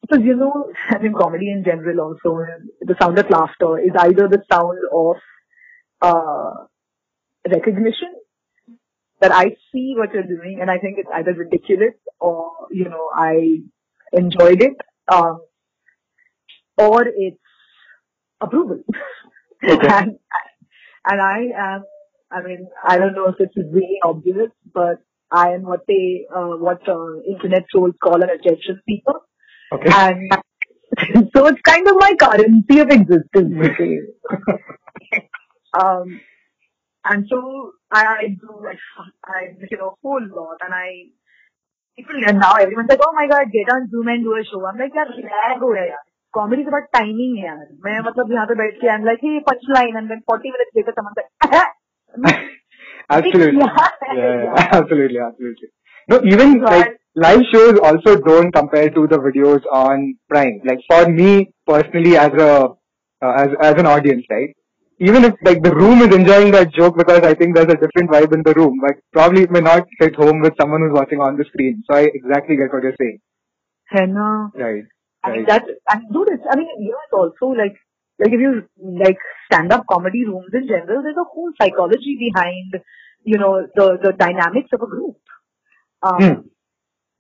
Because 0.03 0.25
you 0.25 0.37
know, 0.37 0.71
I 0.91 0.99
mean, 0.99 1.15
comedy 1.15 1.51
in 1.51 1.65
general 1.65 2.01
also, 2.01 2.45
the 2.81 2.97
sound 3.01 3.19
of 3.19 3.31
laughter 3.31 3.79
is 3.79 3.93
either 3.99 4.29
the 4.29 4.43
sound 4.51 4.79
of, 4.93 5.17
uh, 6.03 6.65
recognition 7.49 8.15
that 9.21 9.33
I 9.33 9.57
see 9.73 9.95
what 9.97 10.13
you're 10.13 10.23
doing 10.23 10.59
and 10.61 10.71
I 10.71 10.79
think 10.79 10.99
it's 10.99 11.09
either 11.15 11.33
ridiculous 11.35 11.95
or, 12.19 12.51
you 12.71 12.85
know, 12.89 13.09
I 13.15 13.61
enjoyed 14.13 14.63
it, 14.63 14.77
um, 15.13 15.41
or 16.77 17.07
it's 17.07 17.39
approval. 18.41 18.83
Okay. 19.63 19.89
and, 19.91 20.19
and 21.07 21.21
I 21.21 21.39
am, 21.57 21.85
I 22.32 22.42
mean, 22.42 22.68
I 22.84 22.98
don't 22.98 23.14
know 23.14 23.28
if 23.28 23.36
it's 23.40 23.56
really 23.56 24.00
obvious, 24.04 24.52
but 24.74 24.98
I 25.32 25.52
am 25.52 25.64
what 25.64 25.82
they, 25.88 26.26
uh, 26.36 26.58
what 26.58 26.88
uh, 26.88 27.22
internet 27.30 27.66
trolls 27.72 27.96
call 28.04 28.22
an 28.22 28.30
attention 28.30 28.82
seeker. 28.88 29.20
Okay. 29.72 29.92
And 29.92 31.30
so 31.36 31.48
it's 31.48 31.62
kind 31.62 31.88
of 31.88 31.96
my 31.98 32.14
currency 32.16 32.80
of 32.80 32.90
existence. 32.90 33.56
Okay? 33.60 33.98
um, 35.74 36.22
and 37.04 37.26
so 37.30 37.72
I, 37.92 38.06
I 38.06 38.28
do, 38.30 38.50
like, 38.64 38.80
I, 39.26 39.54
you 39.70 39.78
know, 39.78 39.90
a 39.90 39.96
whole 40.02 40.22
lot 40.22 40.58
and 40.62 40.74
I, 40.74 41.12
people, 41.98 42.16
and 42.28 42.40
now 42.40 42.54
everyone's 42.54 42.90
like, 42.90 43.00
oh 43.04 43.14
my 43.14 43.28
god, 43.28 43.52
get 43.52 43.72
on 43.72 43.90
Zoom 43.90 44.08
and 44.08 44.24
do 44.24 44.34
a 44.34 44.44
show. 44.44 44.66
I'm 44.66 44.78
like, 44.78 44.96
यार, 44.96 45.10
lag 45.24 45.62
हो 45.62 45.74
रहा 45.74 45.84
है 45.84 45.90
यार. 45.90 46.04
Comedy 46.34 46.64
is 46.64 46.68
about 46.68 46.90
timing 46.96 47.38
है 47.38 47.46
यार. 47.46 47.68
मैं 47.86 48.00
मतलब 48.10 48.32
यहाँ 48.32 48.46
पे 48.46 48.56
बैठ 48.62 48.80
के, 48.82 48.88
I'm 48.96 49.06
like, 49.06 49.22
hey, 49.22 49.40
punchline, 49.50 49.98
and 50.02 50.10
then 50.10 50.24
40 50.32 50.52
minutes 50.56 50.72
later 50.76 50.94
someone's 50.96 51.18
like, 51.18 51.62
Absolutely. 53.11 53.61
Yeah. 53.61 53.89
Yeah, 54.15 54.43
yeah, 54.45 54.69
absolutely, 54.79 55.19
absolutely. 55.19 55.69
No, 56.09 56.21
even 56.25 56.61
So 56.61 56.65
like 56.65 56.97
live 57.15 57.41
shows 57.53 57.79
also 57.81 58.17
don't 58.17 58.53
compare 58.53 58.91
to 58.91 59.07
the 59.07 59.19
videos 59.19 59.63
on 59.73 60.17
Prime. 60.29 60.61
Like 60.65 60.81
for 60.89 61.09
me 61.09 61.53
personally, 61.67 62.17
as 62.17 62.33
a 62.33 62.69
uh, 63.23 63.33
as 63.43 63.49
as 63.61 63.75
an 63.75 63.87
audience, 63.87 64.25
right? 64.31 64.51
Even 65.01 65.25
if 65.25 65.35
like 65.43 65.63
the 65.63 65.75
room 65.75 66.01
is 66.03 66.15
enjoying 66.15 66.51
that 66.53 66.73
joke 66.73 66.97
because 66.97 67.23
I 67.23 67.35
think 67.35 67.55
there's 67.57 67.73
a 67.73 67.81
different 67.83 68.11
vibe 68.11 68.33
in 68.35 68.43
the 68.45 68.55
room, 68.55 68.79
but 68.83 68.97
probably 69.13 69.43
it 69.43 69.51
may 69.51 69.61
not 69.61 69.87
hit 69.99 70.15
home 70.17 70.41
with 70.41 70.55
someone 70.61 70.83
who's 70.83 70.93
watching 70.99 71.21
on 71.21 71.37
the 71.37 71.45
screen. 71.45 71.83
So 71.91 71.97
I 71.97 72.03
exactly 72.13 72.57
get 72.57 72.73
what 72.73 72.83
you're 72.83 72.97
saying. 73.01 73.19
ना 73.95 74.53
Right. 74.55 74.85
I 75.25 75.31
mean 75.31 75.45
Right. 75.45 75.47
that 75.49 75.65
and 75.91 76.03
dude, 76.13 76.29
it's, 76.29 76.45
I 76.51 76.57
mean 76.57 76.69
you 76.79 76.91
know 76.91 77.03
it's 77.07 77.13
also 77.13 77.53
like 77.63 77.77
like 78.21 78.33
if 78.33 78.41
you 78.41 78.53
like 79.05 79.19
stand 79.51 79.73
up 79.73 79.87
comedy 79.91 80.25
rooms 80.27 80.51
in 80.55 80.69
general, 80.69 81.03
there's 81.03 81.17
a 81.17 81.31
whole 81.33 81.53
psychology 81.61 82.17
behind 82.21 82.83
you 83.25 83.39
know 83.39 83.67
the 83.75 83.99
the 84.03 84.13
dynamics 84.13 84.71
of 84.73 84.83
a 84.83 84.87
group. 84.97 85.17
Um, 86.03 86.21
Hmm. 86.21 86.41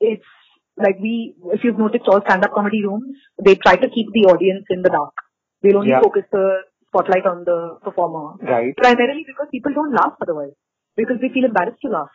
It's 0.01 0.31
like 0.77 0.99
we 1.01 1.35
if 1.55 1.65
you've 1.65 1.79
noticed 1.79 2.09
all 2.09 2.23
stand 2.27 2.45
up 2.45 2.53
comedy 2.55 2.83
rooms, 2.85 3.17
they 3.45 3.55
try 3.57 3.77
to 3.77 3.91
keep 3.97 4.09
the 4.13 4.25
audience 4.33 4.67
in 4.71 4.83
the 4.83 4.91
dark. 4.91 5.15
They'll 5.63 5.79
only 5.79 5.91
Yeah. 5.91 6.01
focus 6.07 6.25
the 6.33 6.45
spotlight 6.89 7.27
on 7.27 7.45
the 7.45 7.59
performer. 7.85 8.25
Right. 8.53 8.77
Primarily 8.77 9.25
because 9.27 9.49
people 9.51 9.75
don't 9.75 9.93
laugh 9.93 10.15
otherwise. 10.23 10.55
Because 10.97 11.21
they 11.21 11.29
feel 11.29 11.45
embarrassed 11.45 11.83
to 11.83 11.91
laugh. 11.91 12.11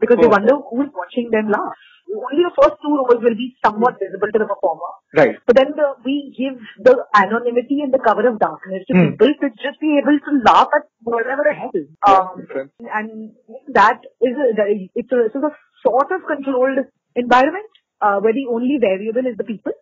Because 0.00 0.18
they 0.20 0.26
wonder 0.26 0.54
who 0.70 0.82
is 0.82 0.90
watching 0.94 1.30
them 1.30 1.50
laugh. 1.50 1.74
Only 2.06 2.42
the 2.46 2.54
first 2.54 2.76
two 2.82 2.90
rows 2.94 3.18
will 3.22 3.34
be 3.34 3.56
somewhat 3.64 3.98
visible 3.98 4.30
to 4.30 4.38
the 4.38 4.46
performer. 4.46 4.90
Right. 5.16 5.36
But 5.46 5.56
then 5.56 5.72
the, 5.74 5.94
we 6.04 6.34
give 6.38 6.58
the 6.84 7.04
anonymity 7.14 7.80
and 7.82 7.92
the 7.92 7.98
cover 7.98 8.28
of 8.28 8.38
darkness 8.38 8.84
to 8.88 8.94
Hmm. 8.94 9.10
people 9.10 9.32
to 9.42 9.50
just 9.62 9.80
be 9.80 9.98
able 9.98 10.18
to 10.18 10.32
laugh 10.46 10.68
at 10.76 10.86
whatever 11.02 11.42
the 11.48 11.54
hell. 11.54 11.70
Um, 12.06 12.46
sense. 12.52 12.70
and 12.94 13.32
that 13.74 14.00
is 14.22 14.36
a, 14.38 14.46
it's 14.94 15.12
a, 15.12 15.18
it's 15.26 15.34
a 15.34 15.50
sort 15.82 16.12
of 16.12 16.20
controlled 16.26 16.78
environment 17.16 17.70
uh, 18.00 18.20
where 18.20 18.32
the 18.32 18.46
only 18.50 18.78
variable 18.80 19.26
is 19.26 19.36
the 19.36 19.44
people. 19.44 19.72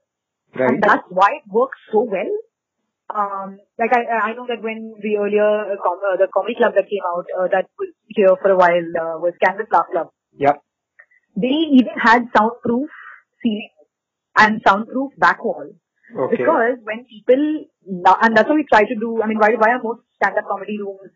Right. 0.56 0.70
And 0.70 0.82
that's 0.82 1.04
why 1.10 1.28
it 1.44 1.46
works 1.52 1.78
so 1.92 2.02
well. 2.08 2.32
Um, 3.12 3.58
like 3.78 3.90
I, 3.92 4.30
I 4.30 4.32
know 4.34 4.46
that 4.48 4.62
when 4.62 4.94
the 5.02 5.16
earlier 5.18 5.72
uh, 5.72 5.76
com- 5.82 6.00
uh, 6.12 6.16
the 6.16 6.28
comedy 6.32 6.54
club 6.54 6.72
that 6.74 6.88
came 6.88 7.04
out 7.12 7.26
uh, 7.38 7.48
that 7.52 7.66
was 7.78 7.88
here 8.08 8.34
for 8.40 8.50
a 8.50 8.56
while 8.56 8.88
uh, 9.00 9.18
was 9.18 9.34
Canvas 9.42 9.66
Laugh 9.72 9.86
Club. 9.92 10.08
Yep. 10.38 10.62
They 11.36 11.48
even 11.78 11.94
had 12.00 12.26
soundproof 12.36 12.88
ceiling 13.42 13.70
and 14.36 14.62
soundproof 14.66 15.12
back 15.18 15.44
wall 15.44 15.68
Okay. 16.16 16.36
because 16.36 16.78
when 16.82 17.04
people 17.04 17.64
and 18.22 18.36
that's 18.36 18.48
what 18.48 18.56
we 18.56 18.64
try 18.72 18.84
to 18.84 18.94
do. 18.94 19.20
I 19.22 19.26
mean, 19.26 19.38
why 19.38 19.50
why 19.58 19.70
are 19.72 19.82
most 19.82 20.02
stand-up 20.16 20.44
comedy 20.48 20.78
rooms, 20.78 21.12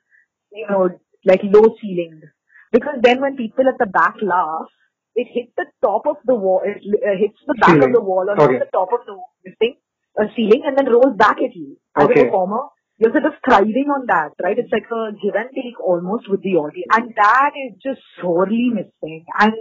you 0.53 0.66
know, 0.68 0.90
like 1.24 1.40
low 1.44 1.74
ceilinged? 1.83 2.24
Because 2.72 2.96
then 3.03 3.20
when 3.20 3.37
people 3.37 3.68
at 3.68 3.79
the 3.79 3.87
back 3.87 4.16
laugh, 4.22 4.66
it 5.14 5.29
hits 5.33 5.53
the 5.57 5.66
top 5.83 6.07
of 6.07 6.16
the 6.27 6.35
wall, 6.35 6.61
it 6.64 6.79
uh, 6.79 7.16
hits 7.18 7.38
the 7.46 7.55
back 7.55 7.70
Ceiling. 7.70 7.85
of 7.88 7.92
the 7.92 8.01
wall 8.01 8.27
or 8.29 8.38
Okay. 8.40 8.59
the 8.59 8.70
top 8.72 8.88
of 8.92 9.01
the 9.07 9.53
thing, 9.59 9.77
uh, 10.20 10.26
ceiling, 10.37 10.62
and 10.66 10.76
then 10.76 10.92
rolls 10.96 11.16
back 11.16 11.38
at 11.48 11.54
you. 11.54 11.76
As 11.96 12.04
Okay. 12.09 12.20
a 12.20 12.24
performer, 12.24 12.61
you're 12.98 13.12
sort 13.12 13.26
of 13.26 13.35
thriving 13.48 13.90
on 13.96 14.07
that, 14.07 14.33
right? 14.42 14.59
It's 14.59 14.72
like 14.72 14.90
a 14.98 15.12
give 15.22 15.35
and 15.35 15.50
take 15.54 15.81
almost 15.81 16.28
with 16.28 16.42
the 16.42 16.54
audience, 16.57 16.90
and 16.98 17.14
that 17.16 17.52
is 17.64 17.74
just 17.88 18.00
sorely 18.20 18.70
missing. 18.78 19.24
And 19.38 19.52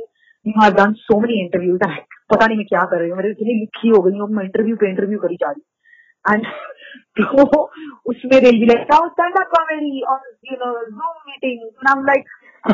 you 0.43 0.54
know, 0.56 0.62
I've 0.67 0.76
done 0.76 0.96
so 1.12 1.20
many 1.20 1.41
interviews 1.46 1.80
and 1.89 2.06
पता 2.34 2.46
नहीं 2.48 2.58
मैं 2.58 2.65
क्या 2.70 2.84
कर 2.91 3.00
रही 3.00 3.10
हूँ 3.10 3.17
मेरे 3.17 3.30
इतनी 3.32 3.54
लिखी 3.60 3.89
हो 3.96 4.02
गई 4.06 4.17
हूँ 4.20 4.28
मैं 4.38 4.43
इंटरव्यू 4.46 4.76
पे 4.80 4.89
इंटरव्यू 4.89 5.20
करी 5.20 5.36
जा 5.43 5.52
रही 5.52 5.62
हूँ 5.62 6.36
एंड 6.36 6.46
तो 7.20 7.62
उसमें 8.12 8.39
now 8.91 9.02
stand 9.13 9.38
up 9.41 9.54
comedy 9.54 10.02
on 10.13 10.20
you 10.50 10.58
know 10.63 10.74
Zoom 10.89 11.15
meetings 11.30 11.70
and 11.80 11.89
I'm 11.91 12.04
like 12.10 12.26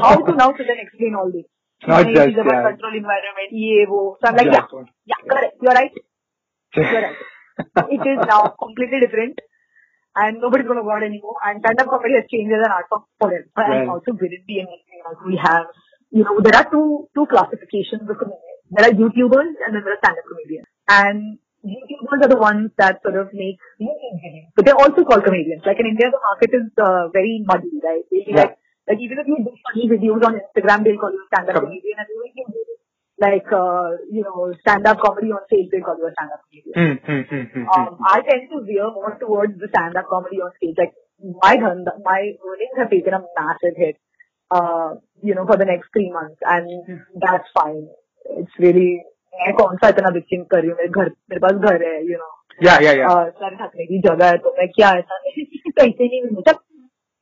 how 0.06 0.16
to 0.30 0.36
now 0.36 0.50
sit 0.58 0.70
and 0.76 0.80
explain 0.86 1.16
all 1.16 1.32
this 1.36 1.46
Not 1.88 2.06
नहीं, 2.06 2.16
just, 2.16 2.30
it's 2.30 2.40
about 2.40 2.54
yeah. 2.54 2.66
control 2.70 2.98
environment 3.02 3.54
ये 3.66 3.86
वो 3.92 4.02
I'm 4.24 4.36
like 4.42 4.52
yeah 4.56 4.62
Just 4.62 4.74
one. 4.74 4.90
yeah 5.14 5.22
correct 5.34 5.68
you're 5.68 5.78
right 5.82 6.02
you're 6.76 7.06
right 7.08 7.33
it 7.90 8.04
is 8.14 8.20
now 8.28 8.54
completely 8.60 9.00
different 9.02 9.40
and 10.16 10.40
nobody's 10.42 10.68
going 10.68 10.78
to 10.78 10.84
go 10.84 10.92
out 10.92 11.04
anymore. 11.04 11.38
And 11.46 11.60
stand-up 11.62 11.90
comedy 11.90 12.16
has 12.20 12.26
changed 12.30 12.54
as 12.54 12.66
an 12.66 12.72
art 12.72 12.86
form 12.90 13.04
forever. 13.20 13.46
And 13.58 13.74
Right. 13.74 13.90
also 13.90 14.14
within 14.14 14.44
the 14.48 14.58
industry, 14.62 14.98
also 15.06 15.24
we 15.26 15.38
have, 15.42 15.66
you 16.12 16.24
know, 16.24 16.38
there 16.42 16.56
are 16.56 16.68
two 16.70 17.10
two 17.16 17.26
classifications 17.26 18.06
of 18.10 18.18
comedians. 18.18 18.62
There 18.70 18.86
are 18.90 18.94
YouTubers 18.94 19.54
and 19.66 19.70
then 19.74 19.82
there 19.86 19.94
are 19.98 20.02
stand-up 20.04 20.26
comedians. 20.30 20.68
And 20.90 21.40
YouTubers 21.66 22.22
are 22.26 22.32
the 22.36 22.42
ones 22.42 22.72
that 22.78 23.02
sort 23.02 23.16
of 23.18 23.34
make 23.34 23.58
YouTube 23.82 24.18
videos. 24.22 24.50
But 24.56 24.66
they're 24.66 24.82
also 24.86 25.04
called 25.04 25.24
comedians. 25.24 25.64
Like 25.66 25.80
in 25.80 25.88
India, 25.88 26.12
the 26.12 26.22
market 26.30 26.52
is 26.62 26.68
uh, 26.78 27.08
very 27.10 27.42
muddy, 27.48 27.72
right? 27.82 28.04
They'll 28.12 28.26
be 28.26 28.34
Yeah. 28.38 28.42
like, 28.44 28.58
like 28.88 29.00
even 29.00 29.18
if 29.18 29.26
you 29.32 29.38
do 29.42 29.54
funny 29.66 29.88
videos 29.90 30.22
on 30.28 30.38
Instagram, 30.44 30.84
they'll 30.84 31.00
call 31.00 31.14
you 31.16 31.24
a 31.24 31.30
stand-up 31.34 31.56
comedian. 31.64 31.98
And 31.98 32.08
you 32.14 32.63
like, 33.23 33.51
uh, 33.53 33.99
you 34.11 34.23
know, 34.23 34.53
stand-up 34.61 35.01
comedy 35.01 35.29
on 35.33 35.43
stage, 35.47 35.69
they'll 35.73 35.83
call 35.83 35.99
you 35.99 36.07
a 36.07 36.13
stand-up 36.13 36.41
comedian. 36.47 36.75
Hmm, 36.79 36.97
hmm, 37.05 37.23
hmm, 37.29 37.47
hmm, 37.53 37.65
hmm. 37.67 37.81
Um, 37.81 37.99
I 38.07 38.21
tend 38.23 38.49
to 38.51 38.65
veer 38.65 38.91
more 38.95 39.17
towards 39.19 39.59
the 39.59 39.69
stand-up 39.69 40.07
comedy 40.09 40.39
on 40.39 40.53
stage. 40.57 40.77
Like 40.79 40.95
my 41.43 41.57
dhan, 41.57 41.85
my 42.05 42.21
earnings 42.47 42.79
have 42.79 42.91
taken 42.91 43.15
a 43.15 43.23
massive 43.39 43.77
hit, 43.77 43.97
uh, 44.51 44.95
you 45.23 45.35
know, 45.35 45.47
for 45.47 45.57
the 45.57 45.65
next 45.65 45.91
three 45.93 46.11
months, 46.11 46.39
and 46.45 47.01
that's 47.21 47.49
fine. 47.55 47.89
It's 48.39 48.53
really 48.59 49.03
मैं 49.39 49.53
कौन 49.55 49.77
सा 49.81 49.89
इतना 49.89 50.11
bitching 50.11 50.45
कर 50.53 50.61
रही 50.61 50.69
हूँ 50.71 50.77
मेरे 50.77 50.89
घर 50.89 51.09
मेरे 51.31 51.41
पास 51.41 51.71
घर 51.71 51.83
है 51.89 51.97
you 52.11 52.19
know 52.19 52.35
Yeah, 52.67 52.81
yeah, 52.83 52.95
yeah. 52.99 53.27
Sir 53.41 53.55
ढकने 53.57 53.85
की 53.87 53.99
जगह 54.07 54.27
है 54.27 54.39
तो 54.45 54.51
मैं 54.59 54.67
क्या 54.69 54.89
ऐसा 55.01 55.19
पैसे 55.77 56.07
नहीं 56.07 56.23
मिलते 56.23 56.53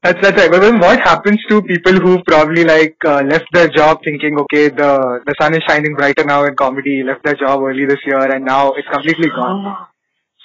that's 0.04 0.20
that's 0.20 0.38
right. 0.38 0.50
But 0.50 0.62
then 0.62 0.80
what 0.80 1.00
happens 1.00 1.40
to 1.50 1.62
people 1.62 1.94
who 1.94 2.24
probably 2.24 2.64
like 2.64 2.98
uh, 3.06 3.22
left 3.22 3.46
their 3.54 3.68
job 3.68 4.00
thinking, 4.04 4.40
okay, 4.40 4.70
the 4.70 5.22
the 5.28 5.36
sun 5.40 5.54
is 5.54 5.62
shining 5.68 5.94
brighter 5.96 6.24
now 6.24 6.44
in 6.46 6.56
comedy, 6.56 7.04
left 7.04 7.24
their 7.24 7.36
job 7.36 7.62
early 7.62 7.86
this 7.86 8.02
year, 8.06 8.24
and 8.36 8.44
now 8.44 8.72
it's 8.74 8.88
completely 8.92 9.30
gone. 9.30 9.88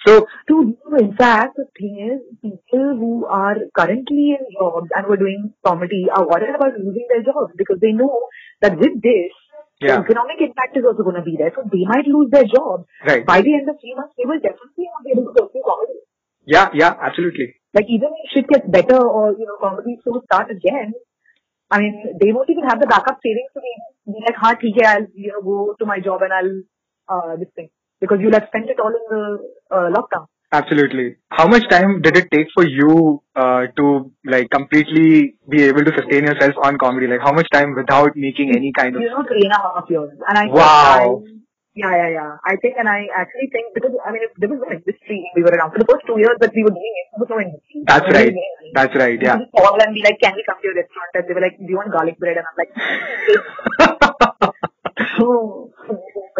So 0.07 0.27
To 0.49 0.77
in 1.01 1.16
fact, 1.16 1.57
the 1.57 1.64
thing 1.79 1.97
is, 2.09 2.21
people 2.42 3.01
who 3.01 3.25
are 3.27 3.57
currently 3.75 4.37
in 4.38 4.45
jobs 4.61 4.92
and 4.95 5.07
who 5.07 5.12
are 5.14 5.23
doing 5.25 5.53
comedy 5.66 6.05
are 6.14 6.29
worried 6.29 6.55
about 6.55 6.77
losing 6.79 7.09
their 7.09 7.25
jobs 7.25 7.57
because 7.57 7.81
they 7.81 7.92
know 7.92 8.29
that 8.61 8.77
with 8.79 9.01
this, 9.03 9.33
yeah, 9.81 9.97
the 9.97 10.05
economic 10.05 10.38
impact 10.40 10.77
is 10.77 10.85
also 10.85 11.03
going 11.03 11.16
to 11.16 11.27
be 11.27 11.37
there. 11.40 11.51
So 11.57 11.64
they 11.73 11.83
might 11.88 12.07
lose 12.07 12.31
their 12.31 12.45
jobs. 12.45 12.85
right. 13.09 13.25
By 13.25 13.40
the 13.40 13.55
end 13.57 13.69
of 13.73 13.81
three 13.81 13.97
months, 13.97 14.14
they 14.21 14.29
will 14.29 14.38
definitely 14.38 14.87
not 14.92 15.03
be 15.03 15.11
able 15.16 15.27
to 15.27 15.35
pursue 15.35 15.64
comedy. 15.64 16.06
Yeah, 16.46 16.68
yeah, 16.72 16.94
absolutely. 17.02 17.54
Like 17.74 17.87
even 17.88 18.09
if 18.22 18.30
shit 18.32 18.48
gets 18.48 18.66
better 18.68 18.96
or, 18.96 19.32
you 19.32 19.46
know, 19.46 19.56
comedy 19.61 19.98
shows 20.04 20.22
start 20.24 20.50
again, 20.50 20.94
I 21.70 21.80
mean, 21.80 22.18
they 22.20 22.32
won't 22.32 22.48
even 22.48 22.64
have 22.64 22.80
the 22.80 22.87
backup 22.87 23.18
savings 23.22 23.50
to 23.54 23.61
be, 23.61 24.12
be 24.12 24.24
like, 24.24 24.37
ha, 24.37 24.54
theek 24.54 24.78
hai, 24.80 24.94
I'll, 24.94 25.06
you 25.14 25.32
know, 25.32 25.42
go 25.42 25.74
to 25.78 25.85
my 25.85 25.98
job 25.98 26.22
and 26.22 26.32
I'll, 26.32 26.54
uh, 27.09 27.37
this 27.37 27.48
thing. 27.56 27.68
Because 28.00 28.18
you'll 28.20 28.32
have 28.32 28.46
spent 28.48 28.70
it 28.70 28.78
all 28.78 28.94
in 28.94 29.04
the, 29.11 29.38
uh, 29.74 29.88
lockdown. 29.90 30.26
Absolutely. 30.52 31.16
How 31.30 31.48
much 31.48 31.68
time 31.68 32.02
did 32.02 32.16
it 32.16 32.30
take 32.30 32.46
for 32.54 32.64
you 32.64 33.20
uh, 33.35 33.66
to 33.76 34.12
like 34.24 34.48
completely 34.50 35.35
be 35.48 35.64
able 35.64 35.85
to 35.85 35.92
sustain 35.96 36.24
yourself 36.24 36.54
on 36.62 36.78
comedy? 36.78 37.09
Like 37.09 37.20
how 37.20 37.32
much 37.32 37.48
time 37.52 37.74
without 37.74 38.11
making 38.14 38.54
any 38.54 38.72
kind 38.72 38.94
of 38.94 39.02
You 39.02 39.11
know, 39.11 39.24
three 39.26 39.42
and 39.42 39.52
a 39.52 39.56
half 39.56 39.90
years. 39.90 40.11
And 40.28 40.38
I 40.38 40.46
Wow. 40.46 41.24
Yeah, 41.77 41.93
yeah, 41.93 42.09
yeah. 42.09 42.41
I 42.41 42.57
think, 42.57 42.81
and 42.81 42.89
I 42.89 43.05
actually 43.12 43.53
think 43.53 43.77
because 43.77 43.93
I 44.01 44.09
mean, 44.11 44.25
if 44.25 44.33
there 44.41 44.49
was 44.49 44.65
no 44.65 44.73
industry, 44.73 45.29
we 45.37 45.45
were 45.45 45.53
around 45.53 45.77
for 45.77 45.79
the 45.79 45.85
first 45.85 46.09
two 46.09 46.17
years 46.17 46.33
that 46.41 46.49
we 46.57 46.65
were 46.65 46.73
doing 46.73 46.95
it. 46.97 47.12
There 47.12 47.21
was 47.21 47.29
no 47.29 47.37
industry. 47.37 47.85
That's 47.85 48.09
right. 48.09 48.33
doing. 48.33 48.73
That's 48.73 48.97
right. 48.97 49.21
Yeah. 49.21 49.45
just 49.45 49.53
call 49.53 49.77
and 49.77 49.93
be 49.93 50.01
like, 50.01 50.17
"Can 50.17 50.33
we 50.33 50.41
come 50.49 50.57
to 50.57 50.65
your 50.65 50.81
restaurant?" 50.81 51.12
And 51.21 51.29
they 51.29 51.37
were 51.37 51.45
like, 51.45 51.61
"Do 51.61 51.69
you 51.69 51.77
want 51.77 51.93
garlic 51.93 52.17
bread?" 52.17 52.41
And 52.41 52.49
I'm 52.49 52.57
like, 52.57 52.73
"So 55.21 55.69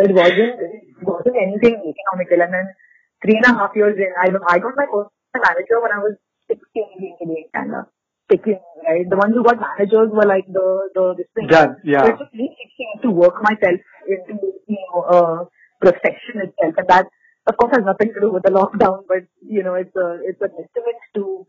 it 0.01 0.16
wasn't 0.16 0.57
it 0.57 1.05
wasn't 1.05 1.37
anything 1.37 1.85
economical." 1.85 2.40
And 2.40 2.57
then 2.57 2.72
three 3.20 3.37
and 3.37 3.44
a 3.44 3.53
half 3.61 3.77
years 3.77 4.01
in, 4.01 4.09
I 4.16 4.33
I 4.33 4.57
got 4.57 4.72
my 4.72 4.88
first 4.88 5.12
manager 5.37 5.85
when 5.85 5.92
I 5.92 6.01
was 6.01 6.16
16 6.49 6.64
being 6.96 7.20
doing 7.20 7.44
stand 7.53 7.77
up. 7.77 7.92
16, 8.31 8.59
right? 8.88 9.07
The 9.09 9.16
ones 9.16 9.35
who 9.35 9.44
got 9.44 9.61
managers 9.61 10.11
were 10.11 10.27
like 10.27 10.46
the 10.51 10.90
the 10.94 11.14
this 11.20 11.29
thing. 11.35 11.49
Yeah, 11.51 11.79
yeah. 11.85 12.03
So 12.03 12.09
it 12.11 12.18
took 12.18 12.35
me 12.35 12.57
16 13.05 13.05
to 13.05 13.11
work 13.11 13.38
myself 13.42 13.79
into 14.07 14.53
you 14.67 14.77
know 14.93 15.01
uh, 15.01 15.45
profession 15.79 16.41
itself, 16.45 16.75
and 16.77 16.88
that 16.88 17.07
of 17.47 17.57
course 17.57 17.75
has 17.75 17.86
nothing 17.86 18.13
to 18.13 18.19
do 18.21 18.31
with 18.31 18.43
the 18.43 18.51
lockdown, 18.51 19.03
but 19.07 19.23
you 19.45 19.63
know 19.63 19.75
it's 19.75 19.95
a 19.95 20.19
it's 20.23 20.41
a 20.41 20.49
testament 20.49 21.01
to 21.15 21.47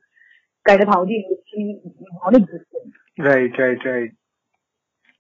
kind 0.67 0.83
of 0.83 0.89
how 0.89 1.05
the 1.05 1.15
industry 1.15 1.81
non-existent. 2.25 2.93
Right, 3.19 3.53
right, 3.59 3.85
right. 3.85 4.11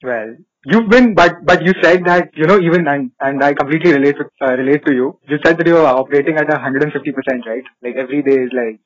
Well, 0.03 0.37
you've 0.65 0.89
been, 0.89 1.15
but 1.15 1.45
but 1.45 1.63
you 1.65 1.73
said 1.83 2.05
that 2.07 2.31
you 2.35 2.47
know 2.47 2.59
even 2.59 2.89
and 2.89 3.13
and 3.21 3.43
I 3.43 3.55
completely 3.55 3.93
relate 3.93 4.17
with, 4.19 4.33
uh, 4.41 4.57
relate 4.57 4.85
to 4.87 4.93
you. 4.93 5.19
You 5.29 5.39
said 5.45 5.59
that 5.59 5.67
you 5.67 5.77
are 5.77 5.95
operating 5.95 6.39
at 6.39 6.53
a 6.53 6.59
hundred 6.59 6.83
and 6.85 6.93
fifty 6.93 7.13
percent, 7.13 7.47
right? 7.47 7.65
Like 7.83 7.97
every 7.97 8.23
day 8.23 8.39
is 8.47 8.51
like 8.53 8.81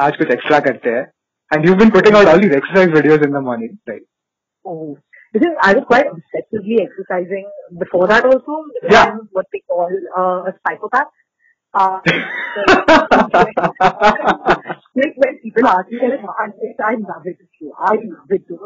आज 0.00 0.16
कुछ 0.16 0.30
extra 0.30 0.60
करते 0.66 0.90
हैं, 0.90 1.06
and 1.54 1.64
you've 1.64 1.78
been 1.78 1.90
putting 1.90 2.14
out 2.14 2.26
all 2.26 2.38
these 2.38 2.54
exercise 2.58 2.92
videos 2.98 3.24
in 3.24 3.32
the 3.32 3.40
morning, 3.40 3.78
right? 3.88 4.02
Oh. 4.64 4.96
Because 5.34 5.54
I 5.62 5.74
was 5.74 5.84
quite 5.86 6.06
obsessively 6.06 6.80
exercising 6.82 7.48
before 7.78 8.06
that 8.08 8.24
also. 8.24 8.64
because 8.74 8.92
Yeah. 8.92 9.04
I'm 9.12 9.28
what 9.32 9.46
they 9.52 9.62
call 9.68 9.88
uh, 10.18 10.50
a 10.50 10.54
psychopath. 10.66 11.10
Uh, 11.72 12.00
like 14.98 15.14
when 15.16 15.38
people 15.42 15.66
ask 15.68 15.88
me, 15.88 16.00
like, 16.02 16.24
I 16.36 16.46
I 16.82 16.94
love 16.98 17.26
it 17.26 17.38
too. 17.58 17.72
I 17.78 17.94
love 17.94 18.30
it 18.30 18.48
too. 18.48 18.58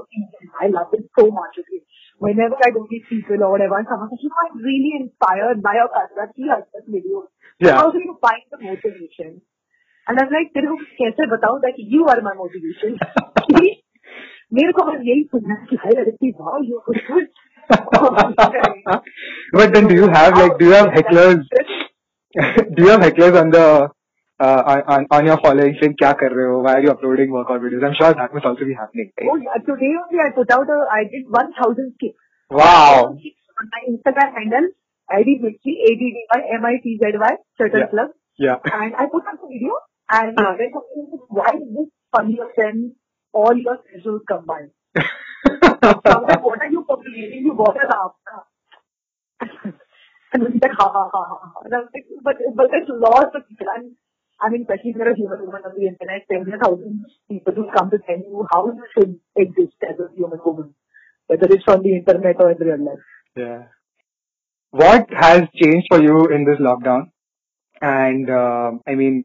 I 0.58 0.68
love 0.68 0.88
it 0.94 1.04
so 1.18 1.30
much. 1.30 1.58
Okay. 1.58 1.82
Whenever 2.18 2.56
I 2.64 2.70
go 2.70 2.86
meet 2.90 3.04
people 3.10 3.42
or 3.44 3.50
whatever, 3.50 3.76
and 3.76 3.86
someone 3.90 4.08
says, 4.08 4.20
you 4.22 4.30
know, 4.30 4.40
I'm 4.48 4.56
really 4.56 4.92
inspired 5.00 5.62
by 5.62 5.74
your 5.74 5.88
concept. 5.92 6.36
See 6.36 6.46
like 6.46 6.64
this 6.72 6.84
video. 6.88 7.28
Yeah. 7.60 7.76
How 7.76 7.90
do 7.90 7.98
you 7.98 8.16
find 8.22 8.42
the 8.50 8.58
motivation? 8.64 9.42
And 10.08 10.18
I'm 10.20 10.32
like, 10.32 10.52
तेरे 10.56 10.66
को 10.68 10.76
कैसे 11.00 11.26
बताऊं 11.36 11.60
that 11.66 11.76
you 11.76 12.06
are 12.06 12.20
my 12.22 12.34
motivation? 12.34 12.96
मेरे 14.53 14.71
को 14.77 14.83
बस 14.91 15.01
यही 15.05 15.23
सुनना 15.31 15.55
है 15.59 15.65
कि 15.69 15.75
हाय 15.83 16.01
अदिति 16.01 16.33
वाओ 16.41 16.63
यू 16.69 16.79
कुछ 16.89 16.97
but 19.53 19.73
then 19.73 19.87
do 19.87 19.95
you 19.95 20.07
have 20.13 20.37
like 20.37 20.57
do 20.59 20.65
you 20.65 20.75
have 20.75 20.87
hecklers? 20.93 21.41
do 22.77 22.83
you 22.83 22.89
have 22.89 23.03
hecklers 23.07 23.35
on 23.41 23.51
the 23.55 23.65
uh, 24.39 24.61
on 24.95 25.05
on 25.17 25.27
your 25.29 25.37
following 25.43 25.75
saying 25.81 25.93
"Kya 26.01 26.13
kar 26.21 26.29
rahe 26.37 26.49
ho? 26.53 26.55
Why 26.67 26.73
are 26.77 26.83
you 26.85 26.91
uploading 26.93 27.35
workout 27.37 27.61
videos?" 27.65 27.85
I'm 27.89 27.97
sure 27.99 28.11
that 28.21 28.33
must 28.37 28.47
also 28.51 28.69
be 28.69 28.77
happening. 28.79 29.11
Right? 29.19 29.29
Oh 29.33 29.37
yeah, 29.43 29.61
today 29.69 29.91
only 30.01 30.23
I 30.25 30.29
put 30.39 30.55
out 30.57 30.73
a, 30.77 30.79
I 30.97 31.03
did 31.13 31.29
1000 31.29 31.93
skips. 31.95 32.17
Wow. 32.49 33.13
On 33.13 33.69
my 33.75 33.81
Instagram 33.93 34.33
handle, 34.39 34.69
ID 35.19 35.37
Mitzi, 35.43 35.75
A-D-D-Y-M-I-T-Z-Y, 35.91 37.31
Turtle 37.59 37.79
Yeah. 37.79 37.87
Club. 37.87 38.09
Yeah. 38.37 38.57
And 38.73 38.95
I 38.95 39.05
put 39.11 39.27
up 39.27 39.43
a 39.43 39.47
video 39.47 39.73
and 40.09 40.39
uh, 40.39 40.53
then 40.57 40.71
somebody 40.73 41.21
why 41.27 41.51
is 41.53 41.69
this 41.77 41.89
funnier 42.15 42.47
than 42.57 42.95
all 43.33 43.55
your 43.55 43.77
schedules 43.87 44.21
combined? 44.27 44.71
So 44.95 45.01
like, 46.27 46.43
what 46.43 46.61
are 46.61 46.71
you 46.71 46.83
populating? 46.87 47.43
You 47.45 47.53
bought 47.53 47.77
an 47.77 47.89
after. 47.89 48.35
and 50.33 50.43
he's 50.53 50.61
like, 50.61 50.71
ha 50.77 50.91
ha 50.91 51.09
ha 51.11 51.23
ha. 51.25 51.53
And 51.63 51.73
I 51.73 51.77
was 51.79 51.89
like, 51.93 52.05
but, 52.23 52.35
but 52.55 52.67
there's 52.71 52.89
lots 52.89 53.35
of 53.35 53.47
people. 53.47 53.67
And 53.75 53.95
I 54.41 54.49
mean, 54.49 54.61
especially 54.61 54.91
if 54.91 54.95
you're 54.95 55.11
a 55.11 55.15
human 55.15 55.45
woman 55.45 55.61
on 55.65 55.73
the 55.77 55.87
internet, 55.87 56.23
there 56.29 56.39
are 56.41 56.59
thousands 56.59 57.05
of 57.05 57.11
people 57.29 57.53
who 57.53 57.69
come 57.75 57.89
to 57.89 57.97
tell 57.99 58.17
you 58.17 58.47
how 58.51 58.67
you 58.67 58.83
should 58.93 59.19
exist 59.35 59.75
as 59.83 59.99
a 59.99 60.13
human 60.15 60.39
woman, 60.45 60.73
whether 61.27 61.47
it's 61.49 61.67
on 61.67 61.83
the 61.83 61.95
internet 61.95 62.35
or 62.39 62.51
in 62.51 62.57
real 62.57 62.85
life. 62.85 63.05
Yeah. 63.35 63.63
What 64.71 65.07
has 65.11 65.43
changed 65.55 65.87
for 65.89 66.01
you 66.01 66.27
in 66.27 66.45
this 66.45 66.59
lockdown? 66.59 67.11
And 67.81 68.29
um 68.29 68.81
I 68.87 68.95
mean, 68.95 69.23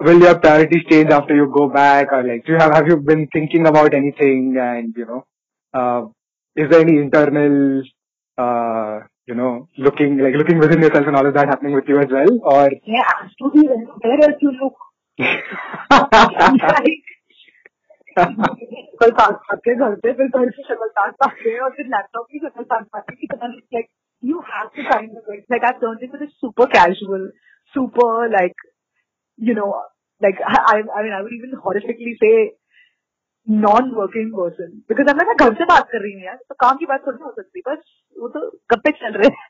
will 0.00 0.20
your 0.20 0.38
priorities 0.38 0.84
change 0.90 1.10
after 1.10 1.34
you 1.34 1.50
go 1.54 1.68
back, 1.68 2.12
or 2.12 2.22
like, 2.22 2.44
do 2.46 2.52
you 2.52 2.58
have 2.58 2.72
have 2.74 2.86
you 2.88 2.96
been 2.96 3.28
thinking 3.32 3.66
about 3.66 3.94
anything? 3.94 4.56
And 4.58 4.94
you 4.96 5.06
know, 5.06 5.24
uh, 5.74 6.06
is 6.56 6.70
there 6.70 6.80
any 6.80 6.98
internal, 6.98 7.82
uh, 8.38 9.00
you 9.26 9.34
know, 9.34 9.68
looking 9.76 10.18
like 10.18 10.34
looking 10.34 10.58
within 10.58 10.80
yourself 10.80 11.06
and 11.06 11.16
all 11.16 11.26
of 11.26 11.34
that 11.34 11.48
happening 11.48 11.74
with 11.74 11.88
you 11.88 11.98
as 11.98 12.10
well, 12.10 12.28
or 12.42 12.70
Yeah, 12.84 13.02
absolutely. 13.22 13.66
Where 14.02 14.20
else 14.28 14.40
you 14.40 14.52
look? 14.62 14.74
like, 15.18 17.04
कल 18.18 19.10
साथ 19.16 19.34
साथ 19.48 19.56
के 19.64 19.74
घर 19.74 19.94
पे 20.04 20.12
फिर 20.18 20.28
घर 20.38 20.50
से 20.50 20.62
शक्ल 20.62 20.86
साथ 20.94 21.10
साथ 21.22 21.34
के 21.42 21.58
और 21.64 21.70
फिर 21.76 21.86
लैपटॉप 21.86 22.26
की 22.32 22.38
शक्ल 22.38 22.62
साथ 22.62 22.84
साथ 22.84 23.10
की 23.10 23.26
कितना 23.26 23.50
like 23.76 23.88
you 24.30 24.40
have 24.52 24.72
to 24.78 24.84
kind 24.90 25.18
of 25.20 25.28
it. 25.34 25.44
Like 25.54 25.66
I've 25.68 25.80
turned 25.80 26.02
into 26.06 26.18
this 26.22 26.32
super 26.44 26.66
casual, 26.66 27.28
super 27.76 28.28
like 28.32 28.64
you 29.42 29.54
know 29.54 29.68
like 30.20 30.40
I 30.46 30.56
I 30.72 30.76
I 30.98 31.02
mean 31.02 31.12
I 31.12 31.22
would 31.22 31.32
even 31.32 31.52
horrifically 31.66 32.14
say 32.22 32.52
non-working 33.46 34.32
person 34.36 34.82
because 34.88 35.06
I'm 35.10 35.18
like 35.18 35.28
मैं 35.28 35.48
घर 35.48 35.54
से 35.58 35.64
बात 35.64 35.88
कर 35.92 36.02
रही 36.02 36.12
हूँ 36.12 36.22
यार 36.22 36.36
तो 36.48 36.54
काम 36.60 36.76
की 36.76 36.86
बात 36.86 37.06
थोड़ी 37.06 37.18
ना 37.20 37.26
हो 37.26 37.32
सकती 37.36 37.60
बस 37.68 37.78
वो 38.20 38.28
तो 38.34 38.40
गप्पे 38.72 38.90
चल 39.02 39.20
रहे 39.20 39.28
हैं 39.36 39.46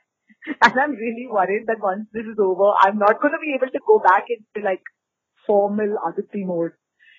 and 0.66 0.80
I'm 0.82 0.92
really 0.98 1.24
worried 1.36 1.64
that 1.70 1.80
once 1.86 2.04
this 2.18 2.28
is 2.32 2.42
over 2.44 2.68
I'm 2.82 2.98
not 2.98 3.20
going 3.22 3.34
to 3.36 3.40
be 3.46 3.54
able 3.54 3.72
to 3.76 3.80
go 3.88 3.98
back 4.04 4.30
into 4.34 4.64
like 4.66 4.92
formal 5.48 5.96
Aditi 6.10 6.44
mode 6.50 6.76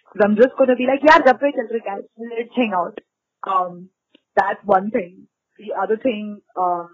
because 0.07 0.25
I'm 0.27 0.37
just 0.37 0.55
going 0.61 0.69
to 0.69 0.77
be 0.83 0.87
like 0.91 1.05
यार 1.09 1.23
गप्पे 1.27 1.51
चल 1.57 1.67
रहे 1.73 1.81
guys 1.89 2.05
let's 2.35 2.61
hang 2.61 2.77
out 2.81 3.03
um 3.55 3.77
that's 4.41 4.71
one 4.75 4.89
thing 4.95 5.11
the 5.59 5.73
other 5.83 5.97
thing 6.07 6.31
um 6.65 6.89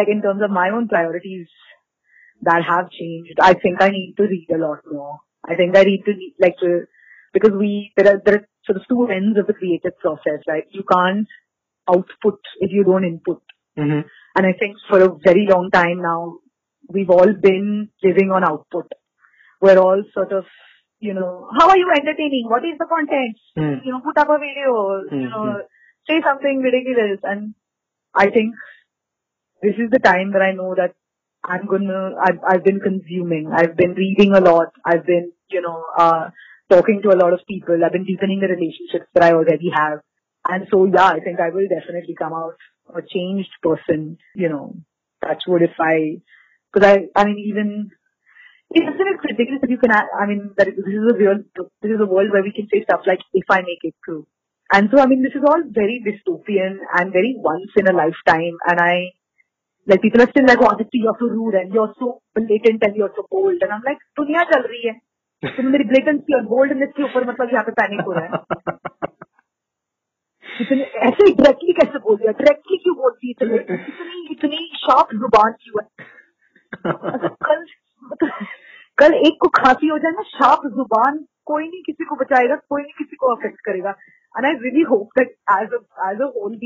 like 0.00 0.12
in 0.16 0.22
terms 0.26 0.42
of 0.48 0.56
my 0.60 0.68
own 0.78 0.88
priorities 0.88 1.48
that 2.41 2.63
have 2.63 2.89
changed. 2.91 3.39
I 3.41 3.53
think 3.53 3.81
I 3.81 3.89
need 3.89 4.15
to 4.17 4.23
read 4.23 4.47
a 4.53 4.57
lot 4.57 4.79
more. 4.91 5.19
I 5.47 5.55
think 5.55 5.77
I 5.77 5.83
need 5.83 6.03
to 6.05 6.13
like 6.39 6.57
to 6.59 6.81
because 7.33 7.51
we 7.51 7.91
there 7.95 8.13
are 8.13 8.21
there 8.23 8.35
are 8.35 8.47
sort 8.65 8.77
of 8.77 8.87
two 8.87 9.07
ends 9.07 9.37
of 9.39 9.47
the 9.47 9.53
creative 9.53 9.97
process. 9.99 10.41
Right, 10.47 10.65
you 10.71 10.83
can't 10.91 11.27
output 11.89 12.39
if 12.59 12.71
you 12.71 12.83
don't 12.83 13.05
input. 13.05 13.41
hmm 13.75 14.01
And 14.35 14.45
I 14.45 14.53
think 14.53 14.77
for 14.89 15.01
a 15.01 15.09
very 15.23 15.47
long 15.49 15.69
time 15.71 16.01
now, 16.01 16.39
we've 16.89 17.09
all 17.09 17.33
been 17.33 17.89
living 18.03 18.31
on 18.31 18.43
output. 18.43 18.91
We're 19.61 19.79
all 19.79 20.03
sort 20.13 20.31
of, 20.31 20.45
you 20.99 21.13
know, 21.13 21.49
how 21.59 21.69
are 21.69 21.77
you 21.77 21.89
entertaining? 21.95 22.45
What 22.47 22.63
is 22.63 22.77
the 22.77 22.85
content? 22.85 23.37
Mm. 23.57 23.85
You 23.85 23.91
know, 23.93 24.01
put 24.01 24.17
up 24.17 24.29
a 24.29 24.37
video. 24.37 25.01
You 25.11 25.29
know, 25.29 25.61
say 26.09 26.21
something 26.23 26.59
ridiculous. 26.59 27.19
And 27.23 27.55
I 28.13 28.29
think 28.29 28.53
this 29.63 29.75
is 29.77 29.89
the 29.89 29.99
time 29.99 30.33
that 30.33 30.41
I 30.41 30.51
know 30.51 30.75
that 30.75 30.93
I'm 31.43 31.65
gonna, 31.65 32.11
I've, 32.21 32.39
I've 32.47 32.63
been 32.63 32.79
consuming. 32.79 33.51
I've 33.53 33.77
been 33.77 33.93
reading 33.93 34.33
a 34.33 34.41
lot. 34.41 34.67
I've 34.85 35.05
been, 35.05 35.31
you 35.49 35.61
know, 35.61 35.83
uh, 35.97 36.29
talking 36.69 37.01
to 37.03 37.09
a 37.09 37.19
lot 37.19 37.33
of 37.33 37.39
people. 37.47 37.77
I've 37.83 37.93
been 37.93 38.05
deepening 38.05 38.39
the 38.39 38.47
relationships 38.47 39.09
that 39.13 39.23
I 39.23 39.31
already 39.31 39.69
have. 39.73 39.99
And 40.47 40.67
so, 40.71 40.85
yeah, 40.85 41.07
I 41.07 41.19
think 41.19 41.39
I 41.39 41.49
will 41.49 41.67
definitely 41.67 42.15
come 42.15 42.33
out 42.33 42.55
a 42.95 43.01
changed 43.01 43.51
person, 43.61 44.17
you 44.35 44.49
know, 44.49 44.75
touch 45.23 45.43
wood 45.47 45.61
if 45.61 45.75
I, 45.79 46.21
cause 46.73 46.83
I, 46.85 47.07
I 47.15 47.25
mean, 47.25 47.39
even, 47.49 47.91
it's 48.69 48.85
it's 48.87 49.23
ridiculous 49.23 49.61
that 49.61 49.69
you 49.69 49.77
can, 49.77 49.91
I 49.91 50.25
mean, 50.25 50.51
that 50.57 50.67
this 50.67 50.85
is 50.85 51.11
a 51.11 51.17
real, 51.17 51.43
this 51.81 51.91
is 51.91 51.99
a 51.99 52.05
world 52.05 52.31
where 52.31 52.43
we 52.43 52.53
can 52.53 52.67
say 52.71 52.83
stuff 52.83 53.01
like, 53.05 53.19
if 53.33 53.45
I 53.49 53.59
make 53.61 53.83
it 53.83 53.95
through. 54.05 54.27
And 54.71 54.89
so, 54.91 54.99
I 54.99 55.05
mean, 55.05 55.23
this 55.23 55.35
is 55.35 55.43
all 55.47 55.61
very 55.67 56.03
dystopian 56.03 56.77
and 56.93 57.11
very 57.11 57.35
once 57.37 57.71
in 57.77 57.87
a 57.87 57.93
lifetime. 57.95 58.57
And 58.67 58.79
I, 58.79 59.11
like, 59.87 60.01
people 60.01 60.21
are 60.21 60.29
still 60.29 60.45
like, 60.45 60.59
oh, 60.61 60.69
Aditi, 60.69 60.99
you're 60.99 61.15
so 61.19 61.27
rude 61.27 61.55
and 61.55 61.73
you're 61.73 61.93
so 61.99 62.21
blatant 62.35 62.83
and 62.83 62.95
you're 62.95 63.11
so 63.15 63.25
bold. 63.31 63.61
And 63.61 63.71
I'm 63.71 63.83
like, 63.89 64.01
दुनिया 64.19 64.43
चल 64.53 64.67
रही 64.71 64.87
है. 64.87 64.93
तुम 65.43 65.65
मेरी 65.71 65.83
blatancy 65.91 66.35
और 66.35 66.45
boldness 66.53 66.91
के 66.97 67.03
ऊपर 67.03 67.27
मतलब 67.29 67.53
यहाँ 67.53 67.63
पे 67.63 67.71
पैनिक 67.79 68.01
हो 68.07 68.11
रहा 68.17 68.25
है. 68.25 68.31
इतने 70.61 70.83
ऐसे 71.07 71.31
डायरेक्टली 71.31 71.73
कैसे 71.79 71.99
बोल 72.05 72.15
दिया 72.17 72.31
डायरेक्टली 72.37 72.77
क्यों 72.83 72.95
बोलती 72.97 73.27
है 73.27 73.31
इतनी 73.31 73.57
इतनी 73.91 74.21
इतनी 74.31 74.59
शार्प 74.83 75.09
ज़ुबान 75.23 75.51
क्यों 75.63 75.83
है 75.83 77.29
कल 77.47 77.65
कल 78.97 79.13
एक 79.27 79.37
को 79.41 79.47
खांसी 79.57 79.87
हो 79.87 79.97
जाए 80.05 80.11
ना 80.11 80.23
शार्प 80.29 80.67
ज़ुबान 80.77 81.19
कोई 81.51 81.63
नहीं 81.67 81.81
किसी 81.85 82.05
को 82.05 82.15
बचाएगा 82.23 82.55
कोई 82.69 82.81
नहीं 82.81 82.93
किसी 82.97 83.15
को 83.15 83.35
अफेक्ट 83.35 83.59
करेगा 83.65 83.95
and 84.35 84.45
I 84.45 84.53
really 84.63 84.81
hope 84.93 85.19
that 85.19 85.35
as 85.59 85.77
as 86.09 86.21
a 86.21 86.31
whole 86.37 86.57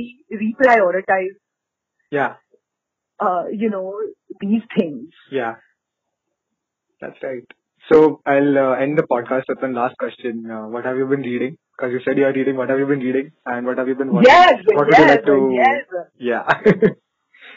reprioritize 0.43 1.35
Yeah. 2.11 2.31
Uh, 3.21 3.45
you 3.51 3.69
know 3.69 3.93
these 4.41 4.63
things 4.77 5.09
Yeah. 5.31 5.55
That's 7.01 7.17
right. 7.23 7.43
So 7.91 8.21
I'll 8.25 8.57
uh, 8.57 8.73
end 8.75 8.97
the 8.97 9.03
podcast 9.03 9.45
with 9.49 9.61
one 9.61 9.73
last 9.73 9.97
question. 9.97 10.49
Uh, 10.49 10.67
what 10.67 10.85
have 10.85 10.97
you 10.97 11.05
been 11.07 11.21
reading? 11.21 11.57
Because 11.77 11.91
you 11.93 11.99
said 12.05 12.17
you 12.17 12.25
are 12.25 12.33
reading. 12.33 12.55
What 12.57 12.69
have 12.69 12.79
you 12.79 12.85
been 12.85 12.99
reading? 12.99 13.31
And 13.45 13.65
what 13.65 13.77
have 13.77 13.87
you 13.87 13.95
been 13.95 14.13
watching? 14.13 14.29
yes 14.29 14.55
What 14.71 14.87
would 14.87 14.97
you 14.97 15.05
yes 15.05 15.09
like 15.09 15.25
to? 15.25 15.51
yes 15.55 15.85
Yeah. 16.17 16.45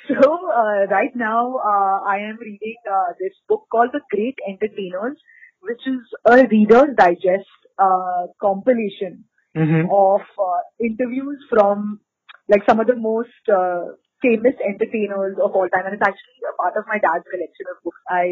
So 0.08 0.16
uh, 0.16 0.86
right 0.90 1.14
now 1.14 1.56
uh, 1.56 2.00
I 2.06 2.18
am 2.28 2.38
reading 2.40 2.76
uh, 2.90 3.12
this 3.18 3.32
book 3.48 3.66
called 3.70 3.90
The 3.92 4.00
Great 4.10 4.36
Entertainers, 4.48 5.18
which 5.60 5.80
is 5.86 6.00
a 6.26 6.46
Reader's 6.46 6.94
Digest 6.96 7.48
uh, 7.78 8.26
compilation 8.40 9.24
mm-hmm. 9.56 9.88
of 9.90 10.20
uh, 10.38 10.60
interviews 10.80 11.42
from 11.50 12.00
like 12.48 12.62
some 12.68 12.80
of 12.80 12.86
the 12.86 12.96
most 12.96 13.30
uh, 13.48 13.96
famous 14.24 14.56
entertainers 14.66 15.36
of 15.36 15.52
all 15.52 15.68
time, 15.68 15.84
and 15.86 15.94
it's 15.94 16.08
actually 16.08 16.40
a 16.48 16.56
part 16.60 16.74
of 16.80 16.88
my 16.88 16.98
dad's 17.06 17.28
collection 17.30 17.66
of 17.72 17.82
books. 17.84 18.00
I, 18.08 18.24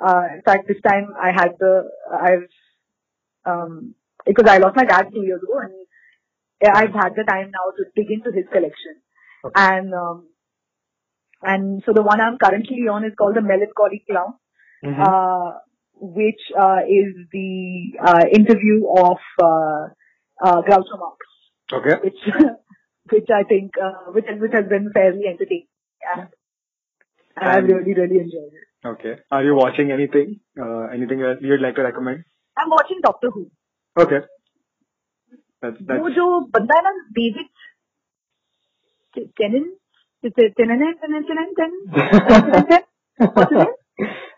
uh, 0.00 0.26
in 0.36 0.42
fact, 0.48 0.68
this 0.68 0.80
time 0.80 1.12
I 1.20 1.30
had 1.40 1.60
the 1.60 1.74
I've 2.10 2.48
um, 3.44 3.94
because 4.24 4.48
I 4.48 4.58
lost 4.58 4.76
my 4.76 4.84
dad 4.84 5.12
two 5.12 5.22
years 5.22 5.42
ago, 5.42 5.60
and 5.60 6.74
I've 6.82 6.96
had 7.02 7.14
the 7.16 7.24
time 7.28 7.52
now 7.52 7.66
to 7.76 7.84
dig 7.96 8.10
into 8.10 8.32
his 8.32 8.46
collection, 8.52 8.96
Okay. 9.44 9.54
and 9.68 9.94
um, 9.94 10.28
and 11.42 11.82
so 11.86 11.92
the 11.92 12.02
one 12.02 12.20
I'm 12.20 12.38
currently 12.38 12.88
on 12.90 13.04
is 13.04 13.12
called 13.16 13.36
the 13.36 13.42
Melancholy 13.42 14.04
Clown 14.10 14.34
Mm-hmm. 14.84 15.02
uh, 15.02 15.58
which 15.92 16.40
uh, 16.58 16.80
is 16.88 17.12
the 17.32 17.92
uh, 18.02 18.24
interview 18.32 18.86
of 18.96 19.18
uh, 19.42 19.88
uh, 20.42 20.62
Groucho 20.62 20.96
Marx, 20.98 21.18
okay. 21.70 21.96
which 22.02 22.16
which 23.09 23.29
I 23.37 23.43
think 23.43 23.77
uh, 23.87 24.11
which 24.17 24.25
which 24.43 24.53
has 24.53 24.67
been 24.67 24.91
fairly 24.93 25.27
entertaining, 25.31 25.67
and, 26.13 26.27
and 27.37 27.49
I've 27.49 27.63
And- 27.63 27.73
really 27.73 27.93
really 27.93 28.19
enjoyed 28.19 28.53
it. 28.61 28.63
Okay. 28.87 29.13
Are 29.31 29.43
you 29.43 29.55
watching 29.55 29.91
anything? 29.91 30.39
Uh, 30.63 30.83
anything 30.95 31.21
else 31.21 31.39
you'd 31.41 31.61
like 31.61 31.75
to 31.75 31.83
recommend? 31.83 32.23
I'm 32.57 32.69
watching 32.69 32.99
Doctor 33.05 33.31
Who. 33.37 33.45
Okay. 33.97 34.19
That's 35.61 35.79
that's 35.87 36.01
वो 36.01 36.09
जो 36.17 36.25
बंदा 36.57 36.77
है 36.77 36.83
ना 36.83 36.91
David 37.19 37.47
tenon 39.39 39.63
tenon 40.23 40.91
tenon 41.01 41.23
tenon 41.29 41.53
tenon 41.59 42.83
What's 43.17 43.51
his 43.51 43.59
name? 43.59 43.73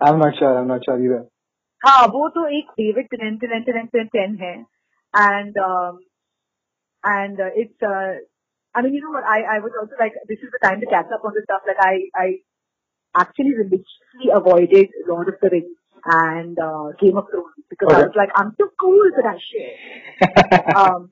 I'm 0.01 0.19
not 0.19 0.35
sure. 0.39 0.53
I'm 0.59 0.67
not 0.67 0.85
sure 0.85 0.97
either. 1.05 1.21
हाँ 1.85 2.05
वो 2.15 2.27
तो 2.35 2.45
एक 2.57 2.71
David 2.79 3.07
ten 3.15 3.37
ten 3.37 3.63
ten 3.69 3.85
ten 3.95 4.07
ten 4.15 4.35
है 4.45 4.55
and 5.13 5.57
um, 5.65 5.99
and 7.03 7.39
uh, 7.39 7.49
it's 7.63 7.83
uh, 7.89 8.15
I 8.75 8.81
mean 8.81 8.93
you 8.93 9.01
know 9.01 9.11
what 9.11 9.23
I 9.23 9.39
I 9.55 9.59
was 9.59 9.71
also 9.79 9.95
like 9.99 10.13
this 10.27 10.39
is 10.39 10.51
the 10.51 10.61
time 10.67 10.79
to 10.81 10.87
catch 10.87 11.11
up 11.17 11.25
on 11.25 11.33
the 11.37 11.43
stuff 11.43 11.61
like 11.67 11.81
I 11.87 11.95
I 12.15 12.27
actually 13.15 13.53
religiously 13.55 14.31
avoided 14.33 14.89
Lord 15.07 15.29
of 15.29 15.35
the 15.41 15.49
Rings 15.49 15.77
and 16.05 16.57
uh, 16.59 16.91
Game 17.01 17.17
of 17.17 17.29
Thrones 17.31 17.65
because 17.69 17.89
I 17.91 17.99
Okay. 17.99 18.07
was 18.07 18.15
like 18.15 18.29
I'm 18.35 18.51
too 18.59 18.69
cool 18.79 19.11
for 19.15 19.23
that 19.29 19.39
shit 19.41 20.75
um, 20.75 21.11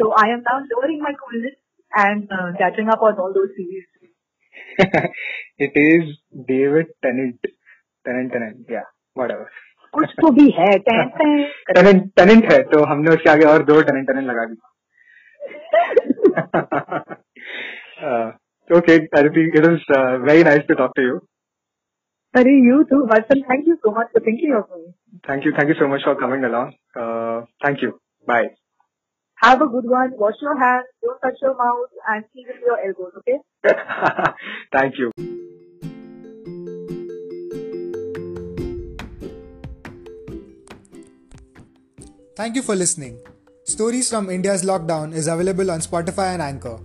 so 0.00 0.12
I 0.12 0.28
am 0.36 0.42
now 0.50 0.58
lowering 0.72 1.00
my 1.02 1.14
coolness 1.22 1.56
and 1.94 2.28
uh, 2.32 2.52
catching 2.58 2.88
up 2.88 3.02
on 3.02 3.18
all 3.18 3.32
those 3.34 3.54
series 3.56 3.84
it 5.58 5.72
is 5.76 6.16
David 6.54 6.86
Tennant. 7.02 7.38
Tenant 8.06 8.32
tenant 8.32 8.70
या 8.72 8.80
whatever 9.18 9.44
कुछ 9.94 10.10
तो 10.20 10.30
भी 10.38 10.50
है 10.58 10.66
ten 10.88 11.08
ten 11.18 11.44
tenant 11.76 12.10
tenant 12.16 12.52
है 12.52 12.62
तो 12.72 12.84
हमने 12.90 13.10
उसके 13.10 13.30
आगे 13.30 13.44
और 13.52 13.64
दो 13.70 13.80
टेनेंट 13.90 14.06
टेनेंट 14.08 14.26
लगा 14.26 14.44
दी 14.50 14.56
uh, 18.03 18.31
okay, 18.71 19.07
Aditi, 19.13 19.49
it 19.53 19.63
was 19.67 19.81
uh, 19.95 20.19
very 20.25 20.43
nice 20.43 20.65
to 20.67 20.75
talk 20.75 20.95
to 20.95 21.01
you. 21.01 21.21
Sorry, 22.35 22.61
you 22.63 22.85
too, 22.89 23.07
Vatsal. 23.09 23.41
Thank 23.47 23.65
you 23.65 23.77
so 23.83 23.91
much 23.91 24.07
for 24.13 24.19
thinking 24.19 24.53
of 24.55 24.69
me. 24.69 24.93
Thank 25.25 25.45
you. 25.45 25.53
Thank 25.57 25.69
you 25.69 25.75
so 25.79 25.87
much 25.87 26.01
for 26.03 26.15
coming 26.15 26.43
along. 26.43 26.73
Uh, 26.95 27.45
thank 27.63 27.81
you. 27.81 27.99
Bye. 28.27 28.49
Have 29.41 29.61
a 29.61 29.67
good 29.67 29.89
one. 29.89 30.11
Wash 30.17 30.35
your 30.41 30.57
hands. 30.59 30.85
Don't 31.01 31.19
touch 31.21 31.39
your 31.41 31.55
mouth 31.55 31.89
and 32.07 32.25
sleep 32.33 32.47
with 32.47 32.61
your 32.65 32.77
elbows, 32.77 33.13
okay? 33.19 33.39
thank 34.71 34.97
you. 34.99 35.11
Thank 42.35 42.55
you 42.55 42.61
for 42.61 42.75
listening. 42.75 43.19
Stories 43.69 44.09
from 44.09 44.31
India's 44.31 44.63
Lockdown 44.63 45.13
is 45.13 45.27
available 45.27 45.69
on 45.69 45.79
Spotify 45.79 46.33
and 46.33 46.41
Anchor. 46.41 46.79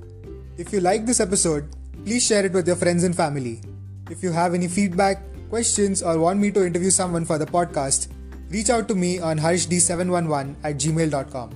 If 0.58 0.70
you 0.70 0.80
like 0.80 1.06
this 1.06 1.18
episode, 1.18 1.66
please 2.04 2.26
share 2.26 2.44
it 2.44 2.52
with 2.52 2.66
your 2.66 2.76
friends 2.76 3.04
and 3.04 3.16
family. 3.16 3.62
If 4.10 4.22
you 4.22 4.32
have 4.32 4.52
any 4.52 4.68
feedback, 4.68 5.22
questions, 5.48 6.02
or 6.02 6.18
want 6.18 6.40
me 6.40 6.50
to 6.50 6.66
interview 6.66 6.90
someone 6.90 7.24
for 7.24 7.38
the 7.38 7.46
podcast, 7.46 8.08
reach 8.50 8.68
out 8.68 8.86
to 8.88 8.94
me 8.94 9.18
on 9.18 9.38
harshd711 9.38 10.56
at 10.62 10.76
gmail.com. 10.76 11.52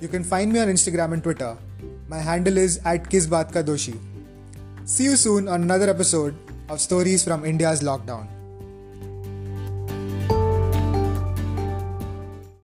You 0.00 0.06
can 0.06 0.22
find 0.22 0.52
me 0.52 0.60
on 0.60 0.68
Instagram 0.68 1.12
and 1.12 1.24
Twitter. 1.24 1.58
My 2.06 2.18
handle 2.18 2.56
is 2.56 2.80
at 2.84 3.10
kisbatka 3.10 3.64
doshi. 3.64 3.98
See 4.84 5.04
you 5.04 5.16
soon 5.16 5.48
on 5.48 5.62
another 5.62 5.90
episode 5.90 6.36
of 6.68 6.80
Stories 6.80 7.24
from 7.24 7.44
India's 7.44 7.82
Lockdown. 7.82 8.37